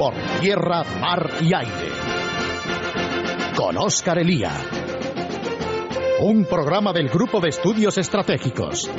[0.00, 1.90] por tierra, mar y aire.
[3.54, 4.50] Con Óscar Elía.
[6.22, 8.90] Un programa del Grupo de Estudios Estratégicos.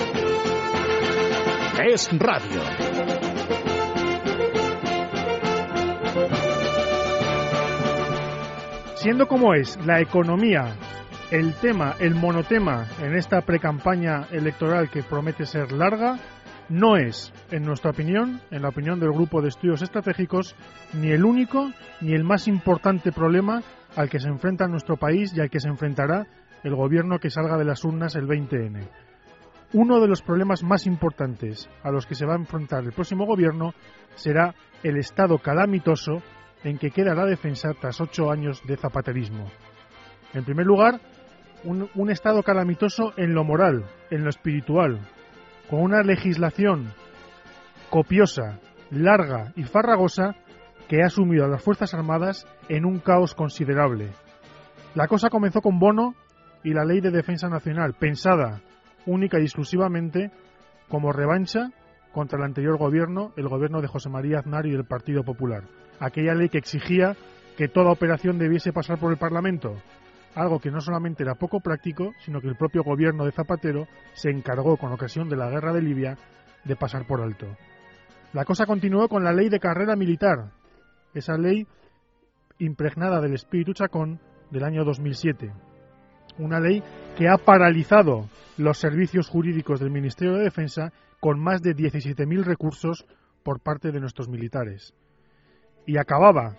[1.83, 2.61] Es Radio.
[8.93, 10.75] Siendo como es la economía
[11.31, 16.19] el tema, el monotema en esta precampaña electoral que promete ser larga,
[16.71, 20.55] no es, en nuestra opinión, en la opinión del Grupo de Estudios Estratégicos,
[20.93, 23.61] ni el único ni el más importante problema
[23.95, 26.25] al que se enfrenta nuestro país y al que se enfrentará
[26.63, 28.87] el gobierno que salga de las urnas el 20N.
[29.73, 33.25] Uno de los problemas más importantes a los que se va a enfrentar el próximo
[33.25, 33.73] gobierno
[34.15, 36.21] será el estado calamitoso
[36.63, 39.51] en que queda la defensa tras ocho años de zapaterismo.
[40.33, 41.01] En primer lugar,
[41.65, 44.99] un, un estado calamitoso en lo moral, en lo espiritual,
[45.71, 46.91] con una legislación
[47.89, 50.35] copiosa, larga y farragosa
[50.89, 54.09] que ha sumido a las Fuerzas Armadas en un caos considerable.
[54.95, 56.13] La cosa comenzó con Bono
[56.61, 58.59] y la Ley de Defensa Nacional, pensada
[59.05, 60.29] única y exclusivamente
[60.89, 61.71] como revancha
[62.11, 65.63] contra el anterior gobierno, el gobierno de José María Aznar y del Partido Popular.
[66.01, 67.15] Aquella ley que exigía
[67.57, 69.77] que toda operación debiese pasar por el Parlamento,
[70.35, 74.29] algo que no solamente era poco práctico, sino que el propio gobierno de Zapatero se
[74.29, 76.17] encargó con ocasión de la guerra de Libia
[76.63, 77.47] de pasar por alto.
[78.33, 80.51] La cosa continuó con la ley de carrera militar,
[81.13, 81.67] esa ley
[82.59, 84.19] impregnada del espíritu chacón
[84.51, 85.51] del año 2007.
[86.37, 86.81] Una ley
[87.17, 93.05] que ha paralizado los servicios jurídicos del Ministerio de Defensa con más de 17.000 recursos
[93.43, 94.93] por parte de nuestros militares.
[95.85, 96.57] Y acababa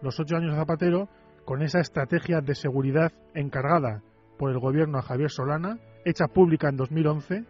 [0.00, 1.08] los ocho años de Zapatero
[1.50, 4.04] con esa estrategia de seguridad encargada
[4.38, 7.44] por el gobierno a Javier Solana, hecha pública en 2011,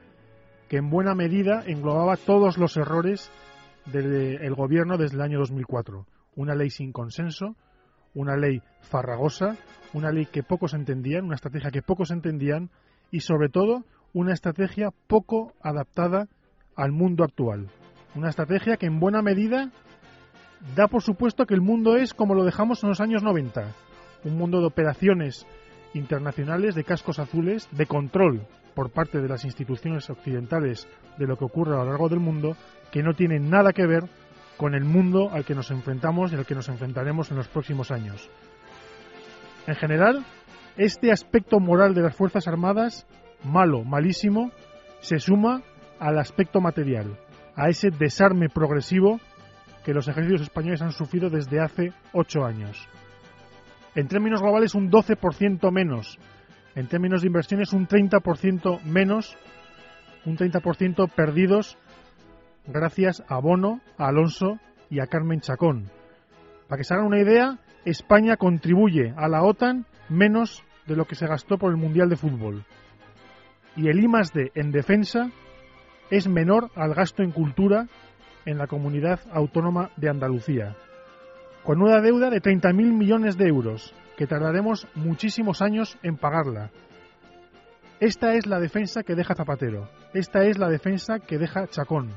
[0.70, 3.31] que en buena medida englobaba todos los errores
[3.84, 6.06] del gobierno desde el año 2004.
[6.34, 7.56] Una ley sin consenso,
[8.15, 9.59] una ley farragosa,
[9.93, 12.71] una ley que pocos entendían, una estrategia que pocos entendían
[13.11, 13.84] y sobre todo
[14.15, 16.27] una estrategia poco adaptada
[16.75, 17.69] al mundo actual.
[18.15, 19.71] Una estrategia que en buena medida
[20.75, 23.90] da por supuesto que el mundo es como lo dejamos en los años 90,
[24.25, 25.47] un mundo de operaciones
[25.94, 30.88] internacionales, de cascos azules, de control por parte de las instituciones occidentales
[31.19, 32.56] de lo que ocurre a lo largo del mundo,
[32.92, 34.04] que no tiene nada que ver
[34.56, 37.91] con el mundo al que nos enfrentamos y al que nos enfrentaremos en los próximos
[37.91, 38.28] años.
[39.66, 40.25] En general,
[40.76, 43.06] este aspecto moral de las Fuerzas Armadas,
[43.42, 44.50] malo, malísimo,
[45.00, 45.62] se suma
[45.98, 47.19] al aspecto material,
[47.56, 49.20] a ese desarme progresivo
[49.84, 52.88] que los ejércitos españoles han sufrido desde hace ocho años.
[53.95, 56.19] En términos globales, un 12% menos.
[56.75, 59.37] En términos de inversiones, un 30% menos.
[60.25, 61.77] Un 30% perdidos
[62.67, 64.59] gracias a Bono, a Alonso
[64.91, 65.91] y a Carmen Chacón.
[66.69, 71.15] Para que se hagan una idea, España contribuye a la OTAN menos de lo que
[71.15, 72.65] se gastó por el Mundial de Fútbol.
[73.77, 74.06] Y el I
[74.55, 75.31] en defensa
[76.11, 77.87] es menor al gasto en cultura
[78.45, 80.77] en la comunidad autónoma de Andalucía,
[81.65, 86.71] con una deuda de 30.000 millones de euros, que tardaremos muchísimos años en pagarla.
[88.00, 92.10] Esta es la defensa que deja Zapatero, esta es la defensa que deja Chacón.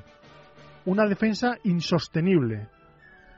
[0.86, 2.68] Una defensa insostenible,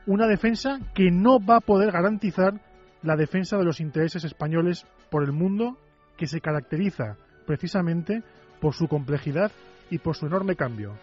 [0.06, 2.62] una defensa que no va a poder garantizar
[3.02, 5.78] la defensa de los intereses españoles por el mundo,
[6.18, 8.24] que se caracteriza precisamente
[8.60, 9.52] por su complejidad
[9.90, 10.98] y por su enorme cambio.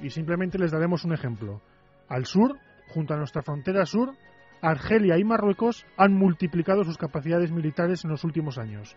[0.00, 1.60] Y simplemente les daremos un ejemplo.
[2.08, 2.56] Al sur,
[2.88, 4.14] junto a nuestra frontera sur,
[4.62, 8.96] Argelia y Marruecos han multiplicado sus capacidades militares en los últimos años.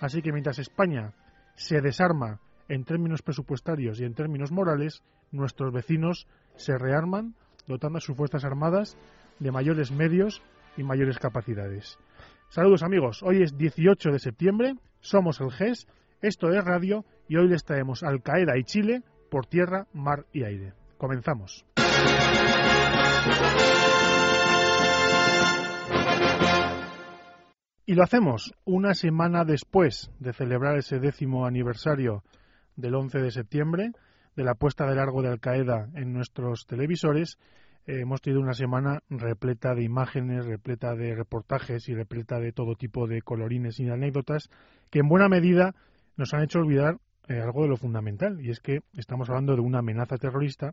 [0.00, 1.12] Así que mientras España
[1.54, 6.26] se desarma en términos presupuestarios y en términos morales, nuestros vecinos
[6.56, 7.34] se rearman
[7.66, 8.96] dotando a sus fuerzas armadas
[9.38, 10.42] de mayores medios
[10.76, 11.98] y mayores capacidades.
[12.48, 15.86] Saludos amigos, hoy es 18 de septiembre, somos el GES,
[16.20, 20.44] esto es Radio y hoy les traemos Al Qaeda y Chile por tierra, mar y
[20.44, 20.74] aire.
[20.98, 21.64] Comenzamos.
[27.92, 32.24] Y lo hacemos una semana después de celebrar ese décimo aniversario
[32.74, 33.92] del 11 de septiembre,
[34.34, 37.36] de la puesta de largo de Al Qaeda en nuestros televisores.
[37.86, 42.76] Eh, hemos tenido una semana repleta de imágenes, repleta de reportajes y repleta de todo
[42.76, 44.48] tipo de colorines y anécdotas
[44.88, 45.74] que en buena medida
[46.16, 46.96] nos han hecho olvidar
[47.28, 50.72] eh, algo de lo fundamental, y es que estamos hablando de una amenaza terrorista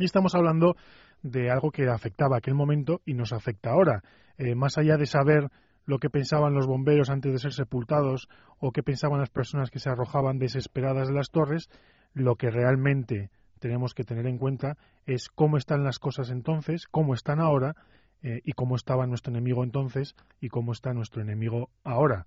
[0.00, 0.74] y estamos hablando
[1.22, 4.02] de algo que afectaba aquel momento y nos afecta ahora.
[4.36, 5.48] Eh, más allá de saber
[5.90, 8.28] lo que pensaban los bomberos antes de ser sepultados
[8.60, 11.68] o qué pensaban las personas que se arrojaban desesperadas de las torres,
[12.14, 17.12] lo que realmente tenemos que tener en cuenta es cómo están las cosas entonces, cómo
[17.12, 17.74] están ahora
[18.22, 22.24] eh, y cómo estaba nuestro enemigo entonces y cómo está nuestro enemigo ahora.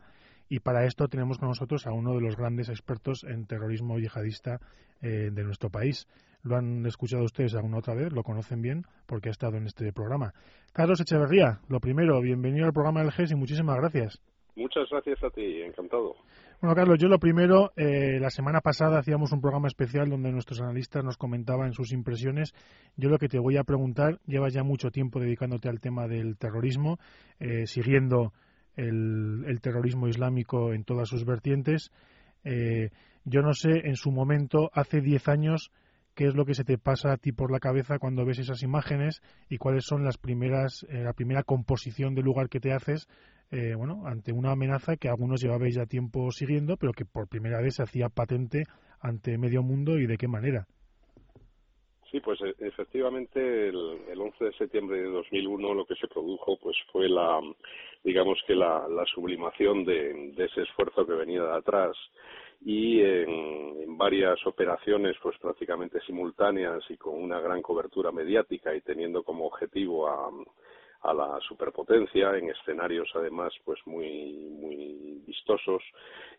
[0.53, 4.59] Y para esto tenemos con nosotros a uno de los grandes expertos en terrorismo yihadista
[5.01, 6.07] eh, de nuestro país.
[6.43, 9.91] Lo han escuchado ustedes alguna otra vez, lo conocen bien porque ha estado en este
[9.91, 10.31] programa.
[10.71, 14.21] Carlos Echeverría, lo primero, bienvenido al programa del GES y muchísimas gracias.
[14.55, 16.17] Muchas gracias a ti, encantado.
[16.61, 20.61] Bueno, Carlos, yo lo primero, eh, la semana pasada hacíamos un programa especial donde nuestros
[20.61, 22.53] analistas nos comentaban sus impresiones.
[22.95, 26.37] Yo lo que te voy a preguntar, llevas ya mucho tiempo dedicándote al tema del
[26.37, 26.99] terrorismo,
[27.39, 28.33] eh, siguiendo
[28.75, 31.91] el, terrorismo islámico en todas sus vertientes.
[32.43, 32.89] Eh,
[33.25, 35.71] yo no sé, en su momento, hace 10 años,
[36.13, 38.61] qué es lo que se te pasa a ti por la cabeza cuando ves esas
[38.63, 43.07] imágenes y cuáles son las primeras, la primera composición del lugar que te haces
[43.55, 47.61] eh, bueno, ante una amenaza que algunos llevabais ya tiempo siguiendo, pero que por primera
[47.61, 48.63] vez se hacía patente
[48.99, 50.65] ante medio mundo y de qué manera.
[52.13, 56.57] Sí, pues e, efectivamente el, el 11 de septiembre de 2001 lo que se produjo
[56.61, 57.41] pues fue la,
[58.03, 61.97] digamos que la, la sublimación de, de, ese esfuerzo que venía de atrás.
[62.61, 68.81] Y en, en, varias operaciones pues prácticamente simultáneas y con una gran cobertura mediática y
[68.81, 70.29] teniendo como objetivo a,
[71.01, 75.81] a la superpotencia en escenarios además pues muy muy vistosos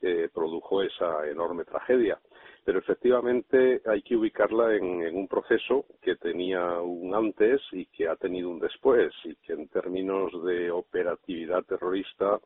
[0.00, 2.18] eh, produjo esa enorme tragedia
[2.64, 8.16] pero efectivamente hay que ubicarla en, un proceso que tenía un antes y que ha
[8.16, 12.40] tenido un después y que en términos de operatividad terrorista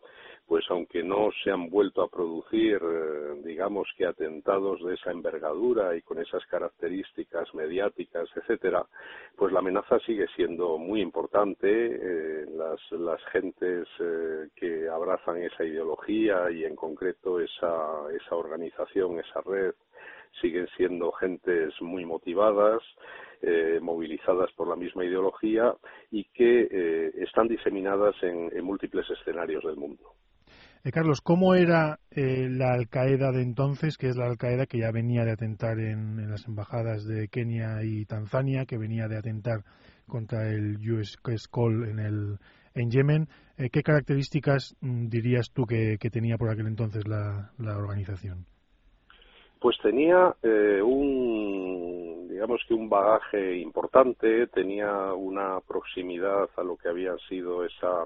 [0.49, 5.95] pues aunque no se han vuelto a producir, eh, digamos que atentados de esa envergadura
[5.95, 8.87] y con esas características mediáticas, etcétera,
[9.37, 11.69] pues la amenaza sigue siendo muy importante.
[11.69, 19.21] Eh, las, las gentes eh, que abrazan esa ideología y en concreto esa, esa organización,
[19.21, 19.75] esa red,
[20.41, 22.83] siguen siendo gentes muy motivadas,
[23.43, 25.75] eh, movilizadas por la misma ideología
[26.11, 30.15] y que eh, están diseminadas en, múltiples escenarios del mundo.
[30.85, 34.91] Eh, Carlos, ¿cómo era eh, la Al-Qaeda de entonces, que es la Al-Qaeda que ya
[34.91, 39.65] venía de atentar en, las embajadas de Kenia y Tanzania, que venía de atentar
[40.07, 41.17] contra el US
[41.51, 42.39] Call en, el,
[42.75, 43.29] en Yemen?
[43.57, 48.47] ¿Qué características mm, dirías tú que, tenía por aquel entonces la organización?
[49.61, 56.89] Pues tenía eh, un, digamos que un bagaje importante, tenía una proximidad a lo que
[56.89, 58.05] había sido esa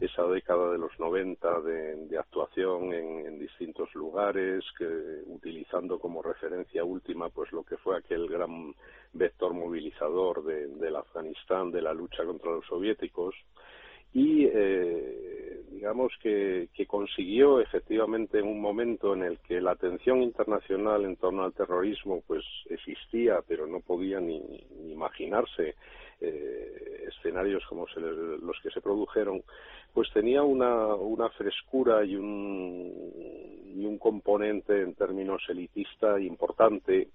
[0.00, 4.86] esa década de los 90 de, actuación en, en, distintos lugares, que,
[5.26, 8.74] utilizando como referencia última pues lo que fue aquel gran
[9.14, 13.34] vector movilizador de, del Afganistán, de la lucha contra los soviéticos,
[14.12, 15.35] y eh,
[15.76, 21.16] digamos que, que, consiguió efectivamente en un momento en el que la atención internacional en
[21.16, 25.74] torno al terrorismo pues existía pero no podía ni, ni imaginarse
[26.18, 29.42] eh, escenarios como se, los que se produjeron
[29.92, 33.12] pues tenía una, una frescura y un,
[33.74, 37.08] y un componente en términos elitista importante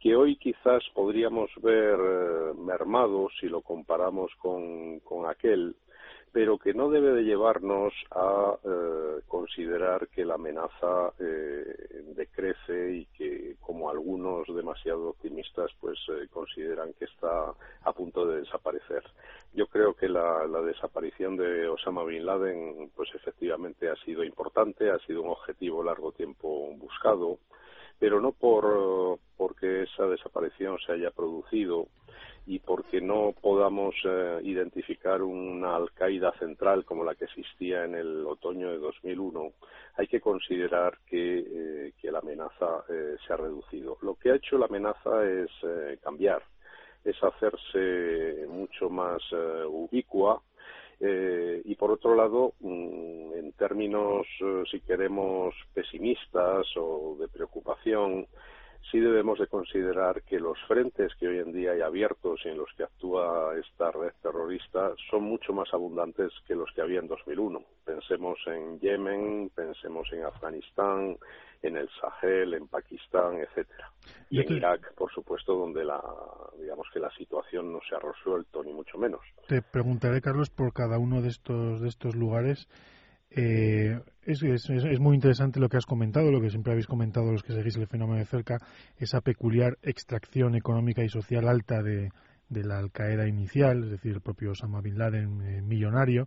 [0.00, 5.76] que hoy quizás podríamos ver eh, mermado si lo comparamos con, con aquel
[6.36, 13.06] pero que no debe de llevarnos a eh, considerar que la amenaza eh, decrece y
[13.06, 17.54] que, como algunos demasiado optimistas, pues eh, consideran que está
[17.84, 19.02] a punto de desaparecer.
[19.54, 24.90] Yo creo que la, la, desaparición de Osama bin Laden, pues efectivamente ha sido importante,
[24.90, 27.38] ha sido un objetivo largo tiempo buscado,
[27.98, 31.86] pero no por porque esa desaparición se haya producido
[32.46, 38.24] y porque no podamos eh, identificar una Al-Qaeda central como la que existía en el
[38.24, 39.52] otoño de 2001,
[39.96, 43.98] hay que considerar que, eh, que la amenaza eh, se ha reducido.
[44.02, 46.42] Lo que ha hecho la amenaza es eh, cambiar,
[47.04, 50.40] es hacerse mucho más eh, ubicua,
[51.00, 54.26] eh, y por otro lado, mm, en términos,
[54.70, 58.26] si queremos, pesimistas o de preocupación,
[58.90, 62.58] sí debemos de considerar que los frentes que hoy en día hay abiertos y en
[62.58, 67.08] los que actúa esta red terrorista son mucho más abundantes que los que había en
[67.08, 67.62] 2001.
[67.84, 71.16] Pensemos en Yemen, pensemos en Afganistán,
[71.62, 73.90] en el Sahel, en Pakistán, etcétera.
[74.30, 76.00] Y en Irak, por supuesto, donde la,
[76.58, 79.20] digamos que la situación no se ha resuelto ni mucho menos.
[79.48, 82.68] Te preguntaré, Carlos, por cada uno de estos de estos lugares
[83.30, 87.52] eh, es, muy interesante lo que has comentado, lo que siempre habéis comentado los que
[87.52, 88.58] seguís el fenómeno de cerca,
[88.98, 92.10] esa peculiar extracción económica y social alta de,
[92.48, 96.26] la Al-Qaeda inicial, es decir, el propio Osama Bin Laden eh, millonario.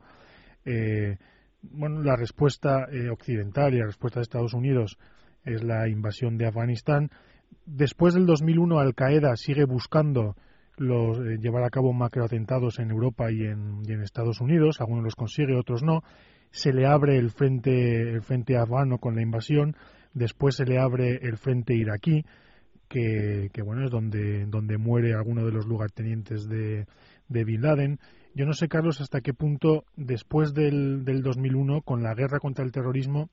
[0.65, 1.17] Eh,
[1.61, 4.97] bueno, la respuesta eh, occidental y la respuesta de Estados Unidos
[5.43, 7.09] es la invasión de Afganistán.
[7.65, 10.35] Después del 2001, Al-Qaeda sigue buscando
[10.77, 14.79] los, llevar a cabo macroatentados en Europa y en, y en Estados Unidos.
[14.79, 16.03] Algunos los consigue, otros no.
[16.51, 19.75] Se le abre el frente, el frente afgano con la invasión.
[20.13, 22.25] Después se le abre el frente iraquí,
[22.87, 26.87] que, bueno es donde, donde muere alguno de los lugartenientes de,
[27.27, 27.99] de Bin Laden.
[28.33, 32.65] Yo no sé, Carlos, hasta qué punto después del, del 2001, con la guerra contra
[32.65, 33.29] el terrorismo,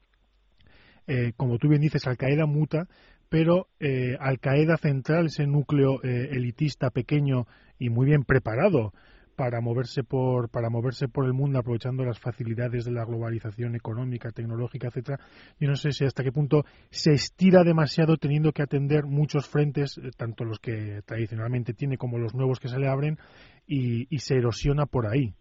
[1.07, 2.89] eh, como tú bien dices, Al Qaeda muta,
[3.29, 7.47] pero eh, Al Qaeda central, ese núcleo eh, elitista pequeño
[7.79, 8.93] y muy bien preparado
[9.37, 14.33] para moverse por para moverse por el mundo aprovechando las facilidades de la globalización económica,
[14.33, 15.21] tecnológica, etcétera.
[15.61, 19.99] Yo no sé si hasta qué punto se estira demasiado teniendo que atender muchos frentes,
[19.99, 23.19] eh, tanto los que tradicionalmente tiene como los nuevos que se le abren
[23.67, 25.35] y, y se erosiona por ahí.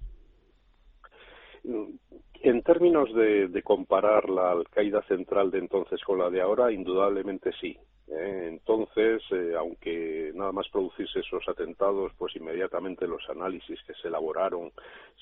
[2.46, 7.52] En términos de, de comparar la Al-Qaeda central de entonces con la de ahora, indudablemente
[7.60, 7.75] sí.
[8.08, 8.50] ¿eh?
[8.52, 14.72] Entonces, eh, aunque nada más producirse esos atentados, pues inmediatamente los análisis que se elaboraron,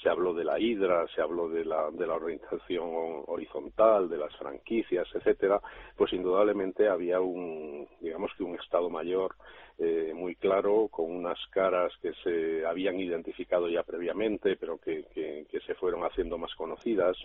[0.01, 4.35] se habló de la hidra, se habló de la, de la organización horizontal, de las
[4.35, 5.61] franquicias, etcétera,
[5.95, 9.33] pues indudablemente había un, digamos que un Estado Mayor
[9.79, 15.59] eh, muy claro, con unas caras que se habían identificado ya previamente, pero que, que,
[15.65, 17.15] se fueron haciendo más conocidas.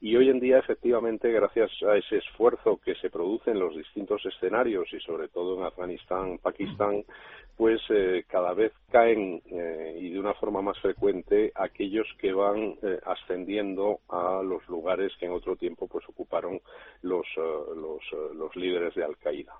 [0.00, 4.24] Y hoy en día, efectivamente, gracias a ese esfuerzo que se produce en los distintos
[4.24, 7.04] escenarios y sobre todo en Afganistán, Pakistán,
[7.56, 12.76] pues eh, cada vez caen eh, y de una forma más frecuente aquellos que van
[12.82, 16.60] eh, ascendiendo a los lugares que en otro tiempo pues ocuparon
[17.02, 18.02] los, los,
[18.34, 19.54] los líderes de Al Qaeda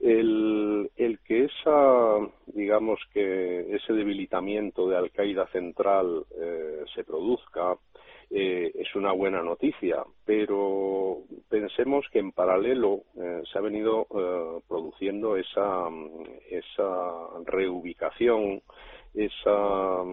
[0.00, 7.76] el, el que esa, digamos que ese debilitamiento de Al Qaeda central eh, se produzca
[8.32, 14.60] eh, es una buena noticia, pero pensemos que en paralelo eh, se ha venido eh,
[14.68, 15.88] produciendo esa,
[16.48, 18.62] esa reubicación,
[19.14, 20.04] esa,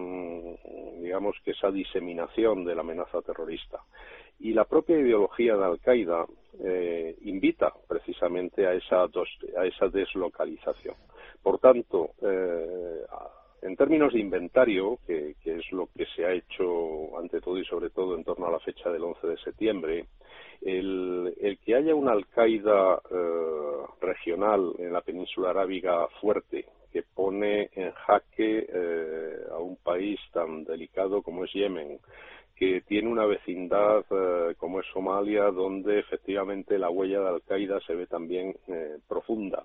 [1.00, 3.84] digamos que esa diseminación de la amenaza terrorista.
[4.40, 6.26] Y la propia ideología de Al-Qaeda
[6.64, 10.94] eh, invita precisamente a esa, a esa deslocalización.
[11.42, 13.04] Por tanto, eh,
[13.62, 17.90] en términos de inventario, que, es lo que se ha hecho ante todo y sobre
[17.90, 20.06] todo en torno a la fecha del 11 de septiembre,
[20.62, 27.92] el, que haya una Al-Qaeda eh, regional en la península arábiga fuerte, que pone en
[27.92, 31.98] jaque eh, a un país tan delicado como es Yemen,
[32.58, 37.94] que tiene una vecindad eh, como es Somalia, donde efectivamente la huella de Al-Qaeda se
[37.94, 39.64] ve también eh, profunda.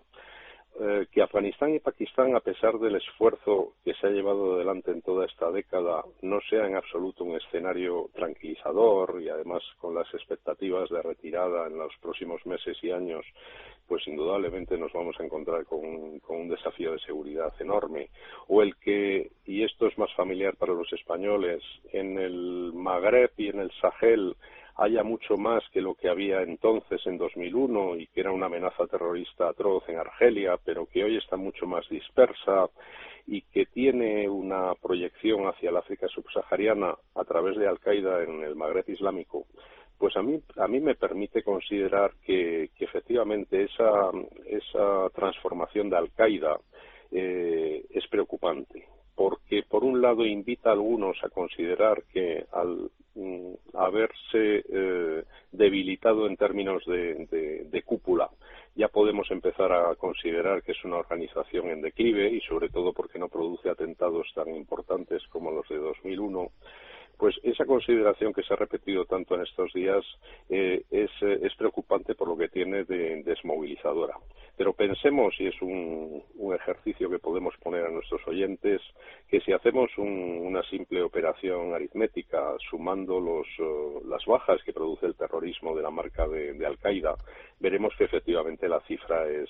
[0.79, 5.03] Eh, que Afganistán y Pakistán, a pesar del esfuerzo que se ha llevado adelante en
[5.03, 10.89] toda esta década, no sea en absoluto un escenario tranquilizador y además con las expectativas
[10.89, 13.23] de retirada en los próximos meses y años,
[13.87, 18.09] pues indudablemente nos vamos a encontrar con, un desafío de seguridad enorme.
[18.47, 21.61] O el que, y esto es más familiar para los españoles,
[21.91, 24.35] en el Magreb y en el Sahel
[24.75, 28.87] haya mucho más que lo que había entonces en 2001 y que era una amenaza
[28.87, 32.69] terrorista atroz en Argelia, pero que hoy está mucho más dispersa
[33.27, 38.55] y que tiene una proyección hacia el África subsahariana a través de Al-Qaeda en el
[38.55, 39.45] Magreb Islámico,
[40.03, 44.11] pues a mí, a mí me permite considerar que, que efectivamente esa,
[44.45, 46.59] esa transformación de Al-Qaeda
[47.09, 53.53] eh, es preocupante porque por un lado invita a algunos a considerar que al Mm,
[53.75, 58.27] haberse eh, debilitado en términos de, de, de, cúpula.
[58.75, 63.19] Ya podemos empezar a considerar que es una organización en declive y sobre todo porque
[63.19, 66.49] no produce atentados tan importantes como los de 2001
[67.17, 70.03] pues esa consideración que se ha repetido tanto en estos días
[70.49, 74.15] eh, es, eh, es, preocupante por lo que tiene de desmovilizadora.
[74.57, 78.79] Pero pensemos, y es un, ejercicio que podemos poner a nuestros oyentes,
[79.27, 85.07] que si hacemos un, una simple operación aritmética sumando los, uh, las bajas que produce
[85.07, 87.15] el terrorismo de la marca de, Al-Qaeda,
[87.59, 89.45] veremos que efectivamente la cifra eh,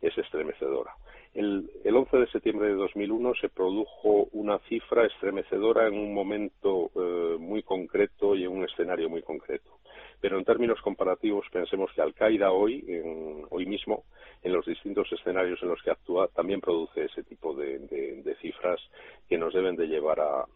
[0.00, 0.94] es estremecedora.
[1.36, 6.90] El, el 11 de septiembre de 2001 se produjo una cifra estremecedora en un momento
[6.94, 9.70] eh, muy concreto y en un escenario muy concreto.
[10.18, 14.04] Pero en términos comparativos, pensemos que Al-Qaeda hoy, en, hoy mismo,
[14.42, 18.80] en los distintos escenarios en los que actúa, también produce ese tipo de, cifras
[19.28, 20.46] que nos deben de llevar a,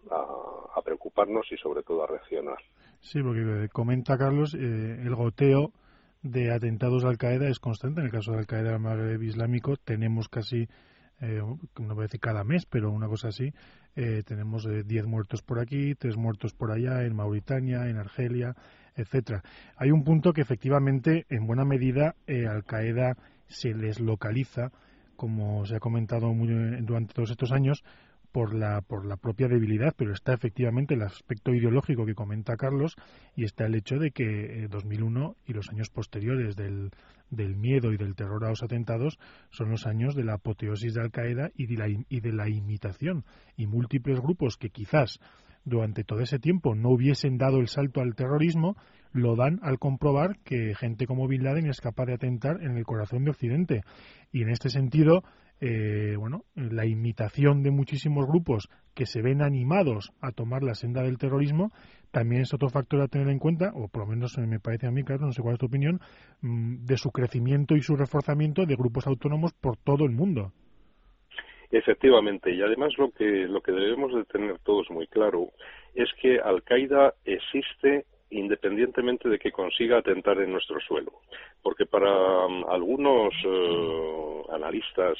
[0.82, 2.56] preocuparnos y sobre todo a reaccionar.
[3.00, 5.72] Sí, porque comenta Carlos, eh, el goteo
[6.22, 8.00] de atentados de Al-Qaeda es constante.
[8.00, 10.68] En el caso de Al-Qaeda del Magreb Islámico tenemos casi,
[11.20, 11.40] eh,
[11.78, 13.52] no voy a decir cada mes, pero una cosa así,
[13.96, 18.54] eh, tenemos 10 eh, muertos por aquí, 3 muertos por allá, en Mauritania, en Argelia,
[18.94, 19.42] etcétera.
[19.76, 23.16] Hay un punto que efectivamente, en buena medida, eh, Al-Qaeda
[23.48, 24.70] se les localiza,
[25.16, 26.48] como se ha comentado muy,
[26.82, 27.82] durante todos estos años,
[28.32, 32.96] por la, por la propia debilidad, pero está efectivamente el aspecto ideológico que comenta Carlos
[33.36, 36.90] y está el hecho de que 2001 eh, y los años posteriores del,
[37.30, 39.18] del miedo y del terror a los atentados
[39.50, 43.24] son los años de la apoteosis de Al-Qaeda y, de la, y de la imitación.
[43.56, 45.18] Y múltiples grupos que quizás
[45.64, 48.76] durante todo ese tiempo no hubiesen dado el salto al terrorismo,
[49.12, 52.84] lo dan al comprobar que gente como Bin Laden es capaz de atentar en el
[52.84, 53.82] corazón de Occidente.
[54.32, 55.22] Y en este sentido,
[55.60, 61.02] eh, bueno, la imitación de muchísimos grupos que se ven animados a tomar la senda
[61.02, 61.70] del terrorismo
[62.10, 64.90] también es otro factor a tener en cuenta, o por lo menos me parece a
[64.90, 66.00] mí, claro, no sé cuál es tu opinión,
[66.40, 70.52] mm, de su crecimiento y su reforzamiento de grupos autónomos por todo el mundo.
[71.70, 75.50] Efectivamente, y además lo que, lo que debemos de tener todos muy claro
[75.94, 81.12] es que Al-Qaeda existe independientemente de que consiga atentar en nuestro suelo.
[81.62, 85.18] Porque para um, algunos uh, analistas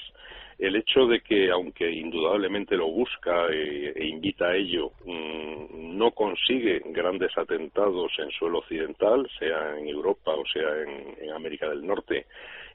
[0.59, 6.11] el hecho de que, aunque indudablemente lo busca e, e invita a ello, mm, no
[6.11, 12.27] consigue grandes atentados en suelo occidental, sea en Europa o sea en América del Norte,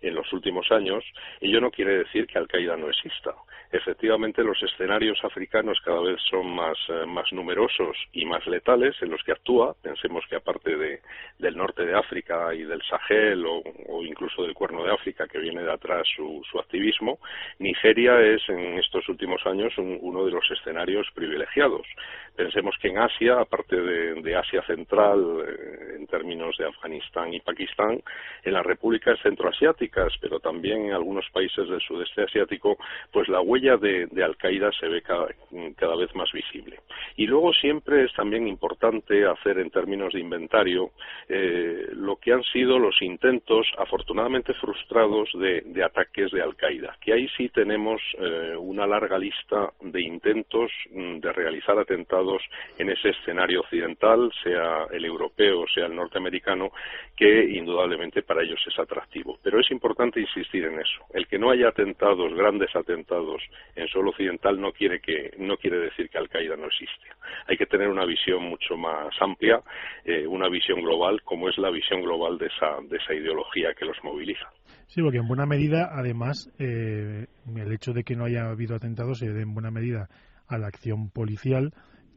[0.02, 1.04] en los últimos años,
[1.42, 3.34] ello no quiere decir que Al-Qaeda no exista.
[3.72, 9.10] Efectivamente, los escenarios africanos cada vez son más, eh, más numerosos y más letales en
[9.10, 9.76] los que actúa.
[9.82, 11.02] Pensemos que aparte de,
[11.40, 15.64] del norte de África y del Sahel o, incluso del Cuerno de África, que viene
[15.64, 17.20] de atrás su, su activismo,
[17.60, 21.86] Nigeria es en estos últimos años uno de los escenarios privilegiados.
[22.36, 28.02] Pensemos que en Asia, aparte de, Asia Central, eh, en términos de Afganistán y Pakistán,
[28.44, 29.85] en las repúblicas centroasiáticas,
[30.22, 32.78] pero también en algunos países del sudeste asiático,
[33.12, 36.80] pues la huella de, Al-Qaeda se ve cada, vez más visible.
[37.16, 40.92] Y luego siempre es también importante hacer en términos de inventario
[41.30, 47.28] eh, lo que han sido los intentos, afortunadamente frustrados, de, ataques de Al-Qaeda, que ahí
[47.38, 52.42] sí tenemos eh, una larga lista de intentos mm, de realizar atentados
[52.78, 56.72] en ese escenario occidental, sea el europeo, sea el norteamericano,
[57.16, 59.38] que indudablemente para ellos es atractivo.
[59.44, 61.06] Pero es importante insistir en eso.
[61.14, 63.42] El que no haya atentados, grandes atentados
[63.76, 67.08] en suelo occidental no quiere que no quiere decir que Al Qaeda no existe.
[67.48, 69.62] Hay que tener una visión mucho más amplia,
[70.04, 73.86] eh, una visión global, como es la visión global de esa de esa ideología que
[73.86, 74.48] los moviliza.
[74.88, 79.20] Sí, porque en buena medida, además, eh, el hecho de que no haya habido atentados
[79.20, 80.08] se debe en buena medida
[80.48, 81.74] a la acción policial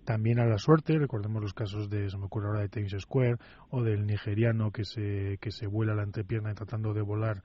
[0.08, 3.36] también a la suerte, recordemos los casos de, se me ocurre ahora de Times Square
[3.68, 7.42] o del nigeriano que se, que se vuela la entrepierna tratando de volar,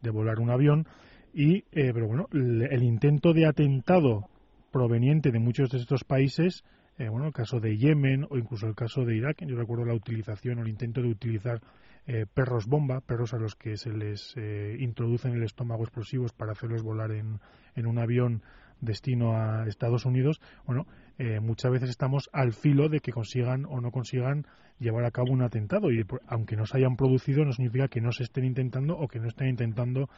[0.00, 0.86] de volar un avión.
[1.34, 4.30] Y, eh, pero bueno, el, intento de atentado
[4.72, 6.64] proveniente de muchos de estos países,
[6.96, 9.92] eh, bueno, el caso de Yemen o incluso el caso de Irak, yo recuerdo la
[9.92, 11.60] utilización o el intento de utilizar
[12.06, 14.34] eh, perros bomba, perros a los que se les
[14.78, 17.40] introducen en el estómago explosivos para hacerlos volar en,
[17.74, 18.42] en un avión
[18.80, 20.86] destino a Estados Unidos, bueno,
[21.18, 24.46] eh, muchas veces estamos al filo de que consigan o no consigan
[24.78, 28.12] llevar a cabo un atentado y aunque no se hayan producido no significa que no
[28.12, 30.10] se estén intentando o que no estén intentando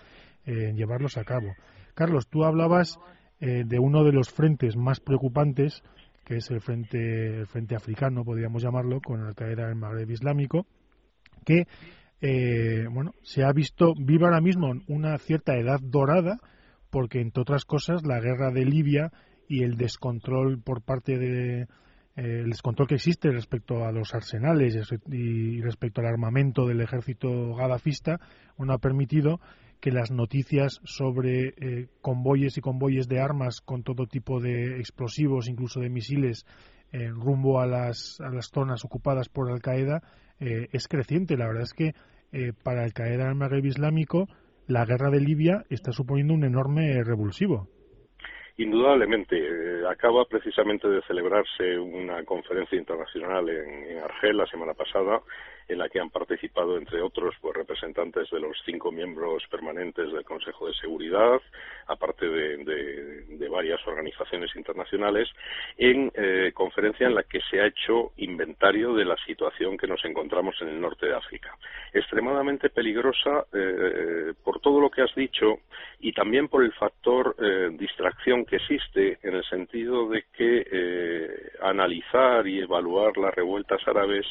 [0.44, 1.54] eh, llevarlos a cabo.
[1.94, 2.98] Carlos, tú hablabas
[3.40, 5.82] eh, de uno de los frentes más preocupantes
[6.24, 10.66] que es el frente el frente africano, podríamos llamarlo, con Al Qaeda del Magreb Islámico,
[11.44, 11.66] que
[12.90, 16.40] bueno se ha visto viva ahora mismo una cierta edad dorada
[16.90, 19.12] porque entre otras cosas la guerra de Libia
[19.48, 21.66] y el descontrol por parte de
[22.18, 24.76] eh, el descontrol que existe respecto a los arsenales
[25.10, 28.18] y respecto al armamento del ejército gadafista
[28.58, 29.40] no ha permitido
[29.80, 35.48] que las noticias sobre eh, convoyes y convoyes de armas con todo tipo de explosivos,
[35.48, 36.44] incluso de misiles,
[36.90, 40.02] en rumbo a las, a las zonas ocupadas por Al Qaeda
[40.40, 41.36] eh, es creciente.
[41.36, 41.94] La verdad es que
[42.64, 44.28] para Al Qaeda en el Magreb Islámico
[44.68, 47.68] la guerra de Libia está suponiendo un enorme revulsivo.
[48.58, 55.22] Indudablemente, eh, acaba precisamente de celebrarse una conferencia internacional en, Argel la semana pasada
[55.68, 60.24] en la que han participado, entre otros, pues, representantes de los cinco miembros permanentes del
[60.24, 61.40] Consejo de Seguridad,
[61.86, 65.28] aparte de, varias organizaciones internacionales,
[65.78, 70.04] en eh, conferencia en la que se ha hecho inventario de la situación que nos
[70.04, 71.56] encontramos en el norte de África.
[71.92, 75.60] Extremadamente peligrosa eh, por todo lo que has dicho
[75.98, 82.46] y también por el factor eh, distracción que existe en el sentido de que analizar
[82.46, 84.26] y evaluar las revueltas árabes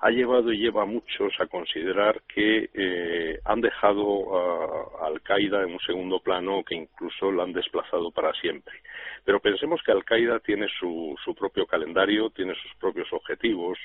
[0.00, 5.72] ha llevado y lleva a muchos a considerar que eh, han dejado a Al-Qaeda en
[5.72, 8.80] un segundo plano que incluso la han desplazado para siempre.
[9.24, 13.78] Pero pensemos que Al-Qaeda tiene su, su, propio calendario, tiene sus propios objetivos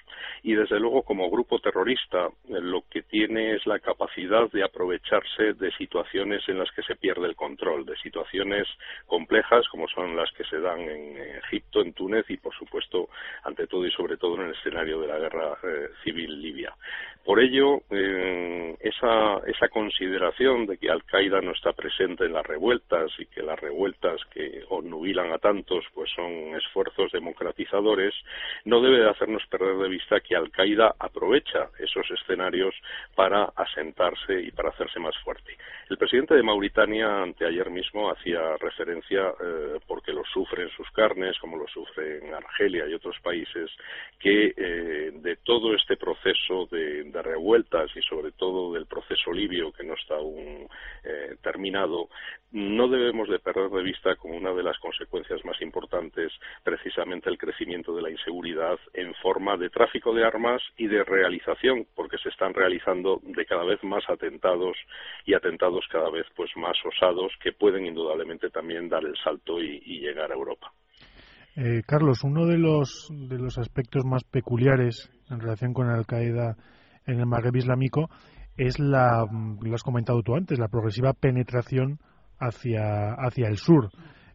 [0.43, 5.71] y desde luego como grupo terrorista lo que tiene es la capacidad de aprovecharse de
[5.73, 8.67] situaciones en las que se pierde el control, de situaciones
[9.07, 13.09] complejas como son las que se dan en Egipto, en Túnez y por supuesto
[13.43, 16.73] ante todo y sobre todo en el escenario de la guerra eh, civil libia.
[17.23, 23.11] Por ello, eh, esa, esa consideración de que Al-Qaeda no está presente en las revueltas
[23.19, 28.15] y que las revueltas que obnubilan a tantos pues son esfuerzos democratizadores,
[28.65, 32.73] no debe de hacernos perder de vista que Al-Qaeda aprovecha esos escenarios
[33.13, 35.55] para asentarse y para hacerse más fuerte.
[35.89, 41.37] El presidente de Mauritania anteayer mismo hacía referencia, eh, porque lo sufre en sus carnes,
[41.37, 43.69] como lo sufre en Argelia y otros países,
[44.19, 49.83] que eh, de todo este proceso de, revueltas y sobre todo del proceso libio que
[49.83, 50.67] no está aún
[51.03, 52.09] eh, terminado,
[52.51, 56.31] no debemos de perder de vista como una de las consecuencias más importantes
[56.63, 61.85] precisamente el crecimiento de la inseguridad en forma de tráfico de armas y de realización,
[61.95, 64.77] porque se están realizando de cada vez más atentados
[65.25, 70.01] y atentados cada vez pues más osados que pueden indudablemente también dar el salto y,
[70.01, 70.71] llegar a Europa.
[71.55, 76.57] Eh, Carlos, uno de los, de los aspectos más peculiares en relación con Al Qaeda
[77.05, 78.09] en el Magreb Islámico
[78.57, 79.25] es la,
[79.61, 81.99] lo has comentado tú antes, la progresiva penetración
[82.37, 83.89] hacia, hacia el sur.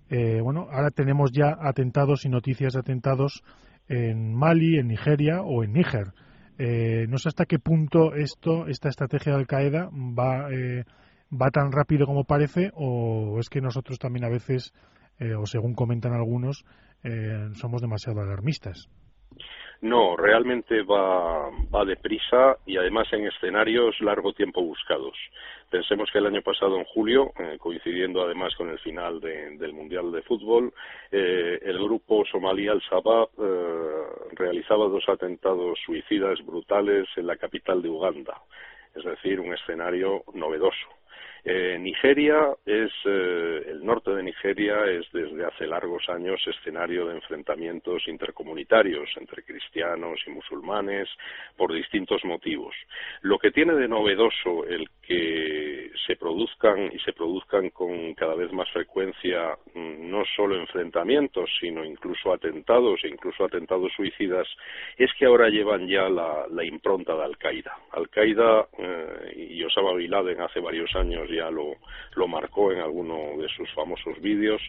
[0.09, 3.43] Eh, bueno, ahora tenemos ya atentados y noticias de atentados
[3.89, 6.13] en Mali, en Nigeria o en Níger.
[6.59, 10.85] Eh, no sé hasta qué punto esto, esta estrategia de Al Qaeda va, eh,
[11.31, 14.73] va tan rápido como parece o es que nosotros también a veces,
[15.39, 16.65] o según comentan algunos,
[17.55, 18.89] somos demasiado alarmistas.
[19.83, 25.17] No, realmente va, va deprisa y además en escenarios largo tiempo buscados.
[25.71, 30.13] Pensemos que el año pasado, en julio, eh, coincidiendo además con el final del Mundial
[30.13, 30.73] de Fútbol,
[31.11, 37.89] eh, el grupo somalí Al-Shabaab eh, realizaba dos atentados suicidas brutales en la capital de
[37.89, 38.41] Uganda,
[38.95, 40.89] es decir, un escenario novedoso.
[41.49, 47.15] Eh, Nigeria es, eh, el norte de Nigeria es desde hace largos años escenario de
[47.15, 51.09] enfrentamientos intercomunitarios entre cristianos y musulmanes
[51.57, 52.75] por distintos motivos.
[53.23, 58.53] Lo que tiene de novedoso el que se produzcan y se produzcan con cada vez
[58.53, 64.49] más frecuencia mm, no solo enfrentamientos, sino incluso atentados e incluso atentados suicidas,
[64.99, 67.79] es que ahora llevan ya la, impronta de Al-Qaeda.
[67.93, 71.75] Al-Qaeda eh, y Osama Bin Laden hace varios años ya lo,
[72.15, 74.61] lo marcó en alguno de sus famosos vídeos.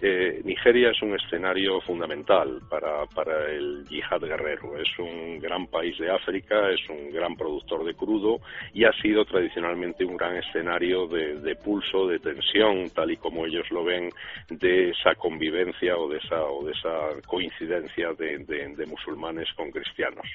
[0.00, 4.76] Eh, Nigeria es un escenario fundamental para, para el yihad guerrero.
[4.78, 8.40] Es un gran país de África, es un gran productor de crudo
[8.72, 13.70] y ha sido tradicionalmente un gran escenario de, pulso, de tensión, tal y como ellos
[13.70, 14.10] lo ven,
[14.48, 20.26] de esa convivencia o de esa, o de esa coincidencia de, de musulmanes con cristianos.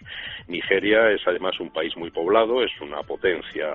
[0.48, 3.70] Nigeria es además un país muy poblado, es una potencia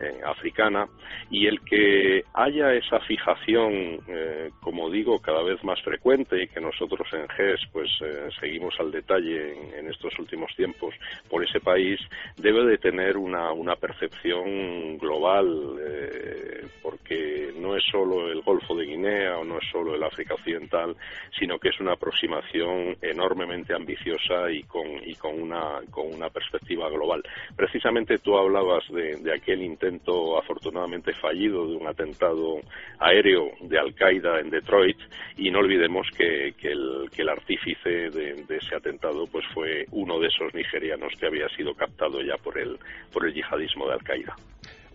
[0.00, 0.86] eh, africana
[1.30, 6.60] y el que haya esa fijación, eh, como digo, cada vez más frecuente y que
[6.60, 10.94] nosotros en GES pues eh, seguimos al detalle en, estos últimos tiempos
[11.28, 11.98] por ese país,
[12.36, 18.86] debe de tener una, una percepción global, eh, porque no es solo el Golfo de
[18.86, 20.96] Guinea o no es solo el África Occidental,
[21.38, 26.88] sino que es una aproximación enormemente ambiciosa y con, y con, una, con una perspectiva
[26.88, 27.22] global.
[27.56, 32.60] Precisamente tú hablabas de, de aquel intento afortunadamente fallido de un atentado
[32.98, 34.98] aéreo de Al-Qaeda en Detroit
[35.36, 40.18] y no olvidemos que, que, el, que el, artífice de, ese atentado pues fue uno
[40.18, 42.78] de esos nigerianos que había sido captado ya por el,
[43.12, 44.34] por el yihadismo de Al-Qaeda.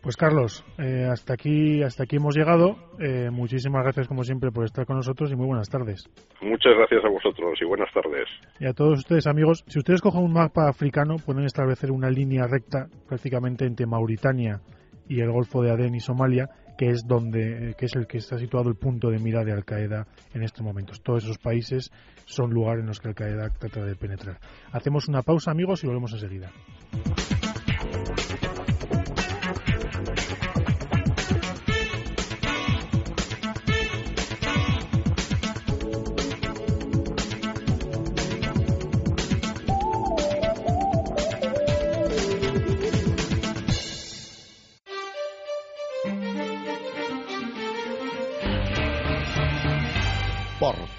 [0.06, 2.76] Pues Carlos, eh, hasta aquí hasta aquí hemos llegado.
[3.00, 6.08] Eh, muchísimas gracias como siempre por estar con nosotros y muy buenas tardes.
[6.42, 8.30] Muchas gracias a vosotros y buenas tardes.
[8.60, 12.46] Y a todos ustedes amigos, si ustedes cogen un mapa africano pueden establecer una línea
[12.46, 14.62] recta prácticamente entre Mauritania
[15.08, 18.38] y el Golfo de Adén y Somalia, que es donde que es el que está
[18.38, 21.02] situado el punto de mira de Al Qaeda en estos momentos.
[21.02, 21.92] Todos esos países
[22.26, 24.40] son lugares en los que Al Qaeda trata de penetrar.
[24.72, 26.52] Hacemos una pausa, amigos, y volvemos enseguida.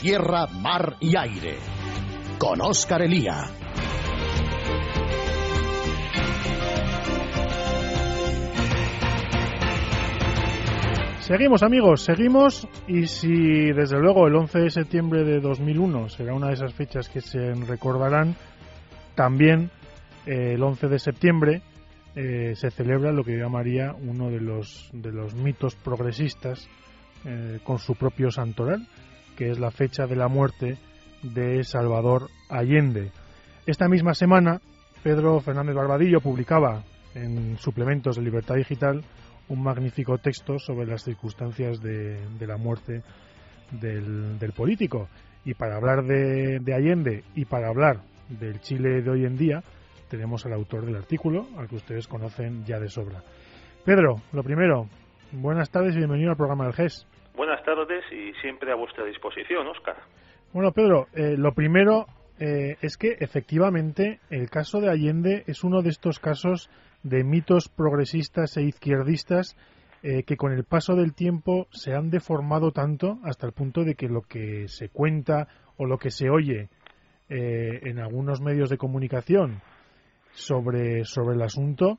[0.07, 1.57] Tierra, mar y aire.
[2.39, 3.43] con Óscar Elía.
[11.19, 16.47] Seguimos amigos, seguimos y si desde luego el 11 de septiembre de 2001 será una
[16.47, 18.37] de esas fechas que se recordarán,
[19.17, 19.73] también
[20.25, 21.63] eh, el 11 de septiembre
[22.15, 26.69] eh, se celebra lo que llamaría uno de los, de los mitos progresistas
[27.25, 28.87] eh, con su propio santoral,
[29.37, 30.79] que es la fecha de la muerte
[31.23, 33.13] de Salvador Allende.
[33.67, 34.61] Esta misma semana,
[35.03, 36.83] Pedro Fernández Barbadillo publicaba
[37.15, 39.05] en suplementos de Libertad Digital
[39.49, 43.03] un magnífico texto sobre las circunstancias de, la muerte
[43.71, 45.09] del, político.
[45.45, 49.63] Y para hablar de, Allende y para hablar del Chile de hoy en día,
[50.09, 53.23] tenemos al autor del artículo, al que ustedes conocen ya de sobra.
[53.85, 54.89] Pedro, lo primero,
[55.33, 57.07] buenas tardes y bienvenido al programa del GES.
[57.37, 59.97] Buenas tardes y siempre a vuestra disposición, Oscar.
[60.55, 62.07] Bueno, Pedro, eh, lo primero
[62.39, 66.71] eh, es que efectivamente el caso de Allende es uno de estos casos
[67.03, 69.57] de mitos progresistas e izquierdistas
[70.03, 73.95] eh, que con el paso del tiempo se han deformado tanto hasta el punto de
[73.95, 76.69] que lo que se cuenta o lo que se oye
[77.29, 79.63] eh, en algunos medios de comunicación
[80.33, 81.99] sobre, sobre el asunto,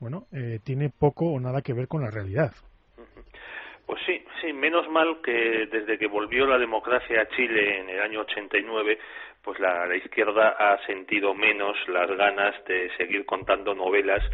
[0.00, 0.26] bueno,
[0.64, 2.52] tiene poco o nada que ver con la realidad.
[3.86, 8.00] Pues sí, sí, menos mal que desde que volvió la democracia a Chile en el
[8.00, 8.98] año 89,
[9.42, 14.24] pues la, izquierda ha sentido menos las ganas de seguir contando novelas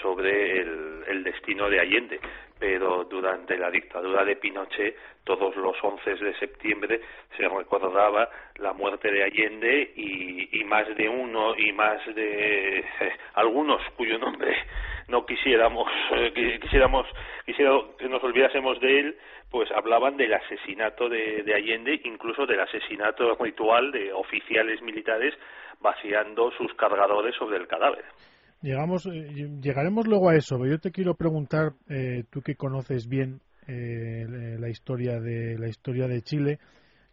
[0.00, 2.20] sobre el, destino de Allende.
[2.62, 7.00] Pero durante la dictadura de Pinochet, todos los 11 de septiembre
[7.36, 12.84] se recordaba la muerte de Allende y, más de uno y más de
[13.34, 14.56] algunos cuyo nombre
[15.08, 17.04] no quisiéramos eh, quisiéramos
[17.44, 19.18] quisiera que nos olvidásemos de él
[19.50, 25.34] pues hablaban del asesinato de, Allende, incluso del asesinato ritual de oficiales militares
[25.80, 28.04] vaciando sus cargadores sobre el cadáver.
[28.62, 33.08] Llegamos, eh, llegaremos luego a eso, pero yo te quiero preguntar, eh, tú que conoces
[33.08, 36.58] bien eh, la historia de la historia de Chile,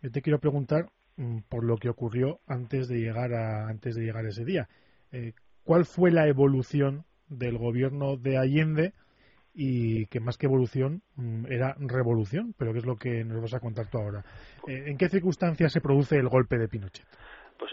[0.02, 4.04] yo te quiero preguntar mm, por lo que ocurrió antes de llegar a antes de
[4.04, 4.70] llegar ese día.
[5.64, 8.94] ¿Cuál fue la evolución del gobierno de Allende?
[9.62, 13.54] y que más que evolución mm, era revolución, pero ¿qué es lo que nos vas
[13.54, 14.24] a contar tú ahora?
[14.68, 17.06] Eh, ¿En qué circunstancias se produce el golpe de Pinochet?
[17.58, 17.72] Pues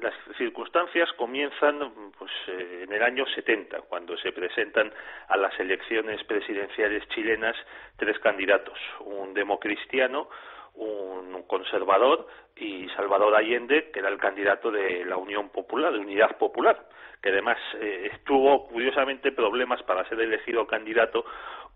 [0.00, 4.92] las circunstancias comienzan pues, eh, en el año 70, cuando se presentan
[5.28, 7.56] a las elecciones presidenciales chilenas
[7.96, 10.28] tres candidatos, un democristiano,
[10.74, 16.36] un conservador y Salvador Allende, que era el candidato de la Unión Popular, de Unidad
[16.38, 16.86] Popular
[17.22, 21.24] que además eh, tuvo curiosamente problemas para ser elegido candidato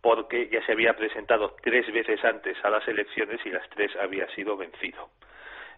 [0.00, 4.28] porque ya se había presentado tres veces antes a las elecciones y las tres había
[4.34, 5.10] sido vencido.